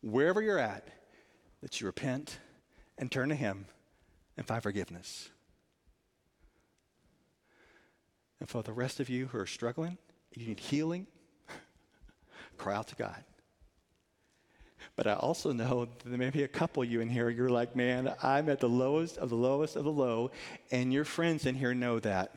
wherever 0.00 0.40
you're 0.40 0.58
at, 0.58 0.86
that 1.60 1.80
you 1.80 1.86
repent 1.86 2.38
and 2.98 3.10
turn 3.10 3.30
to 3.30 3.34
Him 3.34 3.66
and 4.36 4.46
find 4.46 4.62
forgiveness. 4.62 5.28
And 8.38 8.48
for 8.48 8.62
the 8.62 8.72
rest 8.72 9.00
of 9.00 9.08
you 9.08 9.26
who 9.26 9.38
are 9.38 9.46
struggling, 9.46 9.98
you 10.34 10.46
need 10.46 10.60
healing, 10.60 11.08
cry 12.58 12.76
out 12.76 12.88
to 12.88 12.94
God. 12.94 13.24
But 14.96 15.06
I 15.06 15.14
also 15.14 15.52
know 15.52 15.86
that 15.86 16.04
there 16.04 16.18
may 16.18 16.30
be 16.30 16.42
a 16.42 16.48
couple 16.48 16.84
you 16.84 17.00
in 17.00 17.08
here, 17.08 17.30
you're 17.30 17.50
like, 17.50 17.76
man, 17.76 18.14
I'm 18.22 18.48
at 18.48 18.60
the 18.60 18.68
lowest 18.68 19.18
of 19.18 19.30
the 19.30 19.36
lowest 19.36 19.76
of 19.76 19.84
the 19.84 19.92
low, 19.92 20.30
and 20.70 20.92
your 20.92 21.04
friends 21.04 21.46
in 21.46 21.54
here 21.54 21.74
know 21.74 21.98
that. 22.00 22.34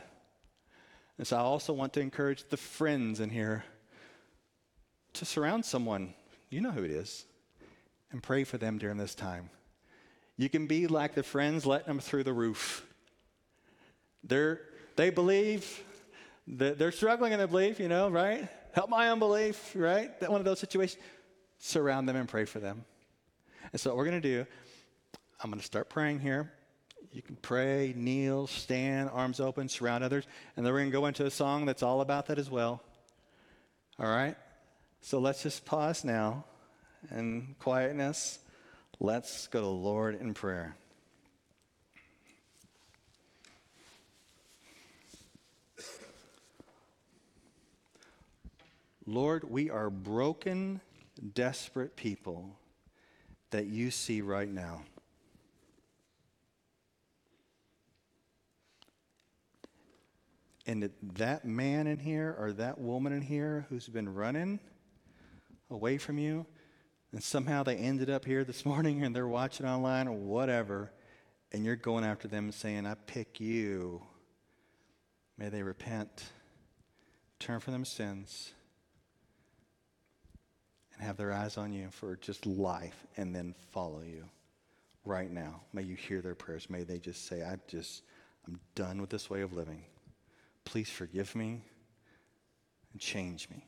And 1.18 1.28
so 1.28 1.38
I 1.38 1.42
also 1.42 1.74
want 1.74 1.94
to 1.94 2.02
encourage 2.02 2.50
the 2.50 2.58
friends 2.58 3.20
in 3.20 3.30
here 3.30 3.64
to 5.14 5.26
surround 5.26 5.66
someone, 5.66 6.14
you 6.50 6.62
know 6.62 6.72
who 6.72 6.84
it 6.84 6.92
is, 6.92 7.26
and 8.12 8.24
pray 8.24 8.44
for 8.44 8.58
them 8.58 8.78
during 8.78 8.98
this 8.98 9.16
time. 9.16 9.50
You 10.38 10.50
can 10.50 10.68
be 10.68 10.88
like 10.88 11.14
the 11.14 11.24
friends 11.24 11.66
letting 11.66 11.88
them 11.88 12.00
through 12.00 12.24
the 12.24 12.34
roof. 12.34 12.86
They're, 14.24 14.62
they 14.96 15.10
believe, 15.10 15.84
that 16.48 16.80
they're 16.80 16.92
struggling 16.92 17.32
in 17.32 17.38
their 17.38 17.48
belief, 17.48 17.80
you 17.80 17.88
know, 17.88 18.10
right? 18.10 18.48
Help 18.74 18.90
my 18.90 19.10
unbelief, 19.12 19.74
right? 19.76 20.18
That 20.20 20.32
one 20.32 20.42
of 20.42 20.46
those 20.46 20.60
situations 20.60 21.02
surround 21.62 22.10
them 22.10 22.18
and 22.18 22.28
pray 22.28 22.44
for 22.44 22.60
them. 22.60 22.84
And 23.72 23.80
so, 23.80 23.92
what 23.92 23.98
we're 23.98 24.06
going 24.06 24.22
to 24.22 24.28
do, 24.28 24.46
I'm 25.42 25.50
going 25.50 25.60
to 25.60 25.66
start 25.66 25.90
praying 25.90 26.20
here. 26.20 26.52
You 27.14 27.22
can 27.22 27.38
pray, 27.38 27.94
kneel, 27.96 28.48
stand, 28.48 29.10
arms 29.14 29.40
open, 29.40 29.70
surround 29.70 30.04
others. 30.04 30.26
And 30.56 30.66
then 30.66 30.74
we're 30.74 30.80
going 30.80 30.92
to 30.92 30.98
go 30.98 31.06
into 31.06 31.26
a 31.26 31.32
song 31.32 31.66
that's 31.66 31.84
all 31.84 32.02
about 32.02 32.28
that 32.28 32.40
as 32.40 32.50
well. 32.50 32.82
All 34.00 34.10
right? 34.10 34.36
So 35.02 35.20
let's 35.20 35.44
just 35.44 35.66
pause 35.66 36.04
now 36.04 36.46
and 37.10 37.56
quietness. 37.60 38.40
Let's 39.00 39.48
go 39.48 39.60
to 39.60 39.66
the 39.66 39.72
Lord 39.72 40.20
in 40.20 40.34
prayer. 40.34 40.76
Lord, 49.06 49.44
we 49.50 49.70
are 49.70 49.90
broken, 49.90 50.80
desperate 51.34 51.96
people 51.96 52.58
that 53.52 53.68
you 53.68 53.92
see 53.92 54.22
right 54.22 54.50
now. 54.50 54.84
And 60.66 60.90
that 61.16 61.44
man 61.44 61.88
in 61.88 62.00
here 62.00 62.36
or 62.40 62.54
that 62.54 62.80
woman 62.80 63.14
in 63.14 63.22
here 63.22 63.66
who's 63.70 63.88
been 63.88 64.14
running 64.14 64.60
away 65.70 65.98
from 65.98 66.18
you, 66.18 66.46
and 67.12 67.22
somehow 67.22 67.64
they 67.64 67.76
ended 67.76 68.10
up 68.10 68.26
here 68.26 68.44
this 68.44 68.66
morning 68.66 69.04
and 69.04 69.16
they're 69.16 69.28
watching 69.28 69.66
online 69.66 70.08
or 70.08 70.16
whatever, 70.16 70.92
and 71.52 71.66
you're 71.66 71.76
going 71.76 72.04
after 72.04 72.28
them 72.28 72.46
and 72.46 72.54
saying, 72.54 72.86
I 72.86 72.94
pick 72.94 73.40
you. 73.40 74.02
May 75.38 75.50
they 75.50 75.64
repent, 75.64 76.24
turn 77.40 77.60
from 77.60 77.74
their 77.74 77.84
sins, 77.84 78.54
have 81.12 81.18
their 81.18 81.34
eyes 81.34 81.58
on 81.58 81.74
you 81.74 81.90
for 81.92 82.16
just 82.22 82.46
life 82.46 83.06
and 83.18 83.36
then 83.36 83.54
follow 83.72 84.02
you 84.02 84.24
right 85.04 85.30
now. 85.30 85.60
May 85.74 85.82
you 85.82 85.94
hear 85.94 86.22
their 86.22 86.36
prayers. 86.36 86.70
May 86.70 86.84
they 86.84 87.00
just 87.00 87.28
say, 87.28 87.44
I 87.44 87.58
just, 87.68 88.04
I'm 88.48 88.62
done 88.76 89.02
with 89.02 89.10
this 89.10 89.30
way 89.30 89.42
of 89.42 89.52
living. 89.52 89.84
Please 90.64 90.90
forgive 90.90 91.36
me 91.36 91.64
and 92.94 93.02
change 93.02 93.50
me. 93.50 93.66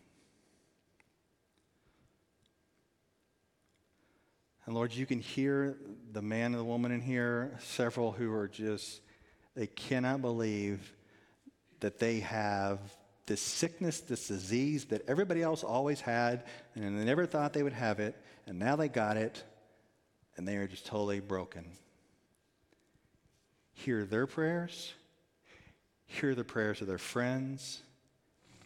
And 4.66 4.74
Lord, 4.74 4.94
you 4.94 5.06
can 5.06 5.20
hear 5.20 5.76
the 6.14 6.22
man 6.22 6.54
and 6.54 6.62
the 6.62 6.64
woman 6.64 6.94
in 6.94 7.02
here, 7.02 7.58
several 7.60 8.14
who 8.14 8.32
are 8.32 8.48
just, 8.48 9.02
they 9.54 9.68
cannot 9.68 10.22
believe 10.22 10.94
that 11.82 12.00
they 12.00 12.22
have 12.22 12.80
this 13.26 13.42
sickness, 13.42 14.02
this 14.02 14.28
disease 14.28 14.86
that 14.86 15.04
everybody 15.08 15.42
else 15.42 15.64
always 15.64 16.02
had, 16.02 16.44
and 16.76 17.00
they 17.00 17.06
never 17.06 17.26
thought 17.26 17.54
they 17.54 17.64
would 17.64 17.74
have 17.74 18.00
it, 18.00 18.16
and 18.48 18.60
now 18.60 18.76
they 18.76 18.90
got 18.90 19.18
it, 19.18 19.44
and 20.36 20.48
they 20.48 20.58
are 20.58 20.68
just 20.68 20.86
totally 20.86 21.20
broken. 21.20 21.66
Hear 23.74 24.06
their 24.06 24.28
prayers, 24.28 24.94
hear 26.06 26.36
the 26.36 26.44
prayers 26.44 26.82
of 26.82 26.88
their 26.88 26.98
friends, 26.98 27.82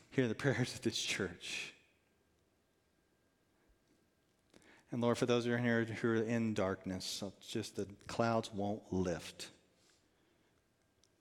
hear 0.09 0.27
the 0.27 0.35
prayers 0.35 0.73
of 0.73 0.81
this 0.81 0.97
church. 0.97 1.73
And 4.91 5.01
Lord, 5.01 5.17
for 5.17 5.25
those 5.25 5.45
who 5.45 5.53
are 5.53 5.57
here 5.57 5.83
who 5.83 6.09
are 6.09 6.15
in 6.15 6.53
darkness, 6.53 7.21
uh, 7.21 7.29
just 7.47 7.75
the 7.75 7.87
clouds 8.07 8.49
won't 8.53 8.81
lift 8.89 9.49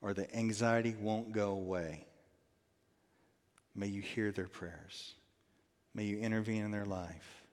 or 0.01 0.15
the 0.15 0.33
anxiety 0.35 0.95
won't 1.01 1.33
go 1.33 1.51
away. 1.51 2.07
May 3.77 3.89
you 3.89 4.01
hear 4.01 4.33
their 4.33 4.49
prayers. 4.49 5.15
May 5.95 6.05
you 6.05 6.19
intervene 6.19 6.65
in 6.65 6.71
their 6.71 6.87
life. 6.87 7.45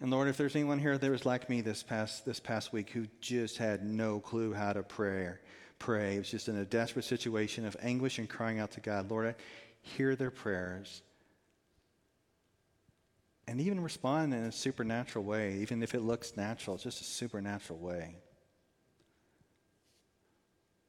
And 0.00 0.10
Lord, 0.10 0.28
if 0.28 0.36
there's 0.36 0.56
anyone 0.56 0.78
here 0.78 0.96
that 0.96 1.10
was 1.10 1.26
like 1.26 1.48
me 1.48 1.60
this 1.60 1.82
past, 1.82 2.24
this 2.24 2.40
past 2.40 2.72
week 2.72 2.90
who 2.90 3.06
just 3.20 3.58
had 3.58 3.84
no 3.84 4.18
clue 4.18 4.52
how 4.52 4.72
to 4.72 4.82
pray, 4.82 5.34
pray, 5.78 6.16
it 6.16 6.18
was 6.18 6.30
just 6.30 6.48
in 6.48 6.56
a 6.56 6.64
desperate 6.64 7.04
situation 7.04 7.66
of 7.66 7.76
anguish 7.82 8.18
and 8.18 8.28
crying 8.28 8.58
out 8.58 8.72
to 8.72 8.80
God, 8.80 9.10
Lord, 9.10 9.26
I 9.26 9.34
hear 9.82 10.16
their 10.16 10.30
prayers 10.30 11.02
and 13.46 13.60
even 13.60 13.80
respond 13.80 14.32
in 14.32 14.44
a 14.44 14.52
supernatural 14.52 15.24
way, 15.24 15.56
even 15.56 15.82
if 15.82 15.94
it 15.94 16.00
looks 16.00 16.36
natural, 16.36 16.78
just 16.78 17.00
a 17.00 17.04
supernatural 17.04 17.78
way. 17.78 18.16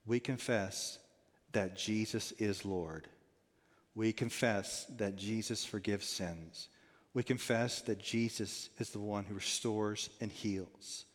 We 0.06 0.20
confess 0.20 1.00
that 1.54 1.76
Jesus 1.76 2.32
is 2.34 2.66
Lord. 2.66 3.08
We 3.96 4.14
confess 4.14 4.86
that 4.98 5.16
Jesus 5.16 5.66
forgives 5.66 6.06
sins. 6.06 6.70
We 7.14 7.24
confess 7.24 7.82
that 7.82 8.00
Jesus 8.00 8.70
is 8.78 8.92
the 8.92 9.00
one 9.00 9.26
who 9.26 9.36
restores 9.36 10.10
and 10.22 10.32
heals. 10.32 11.06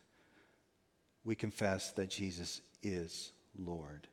We 1.25 1.35
confess 1.35 1.92
that 1.92 2.11
Jesus 2.11 2.61
is 2.83 3.33
Lord. 3.59 4.07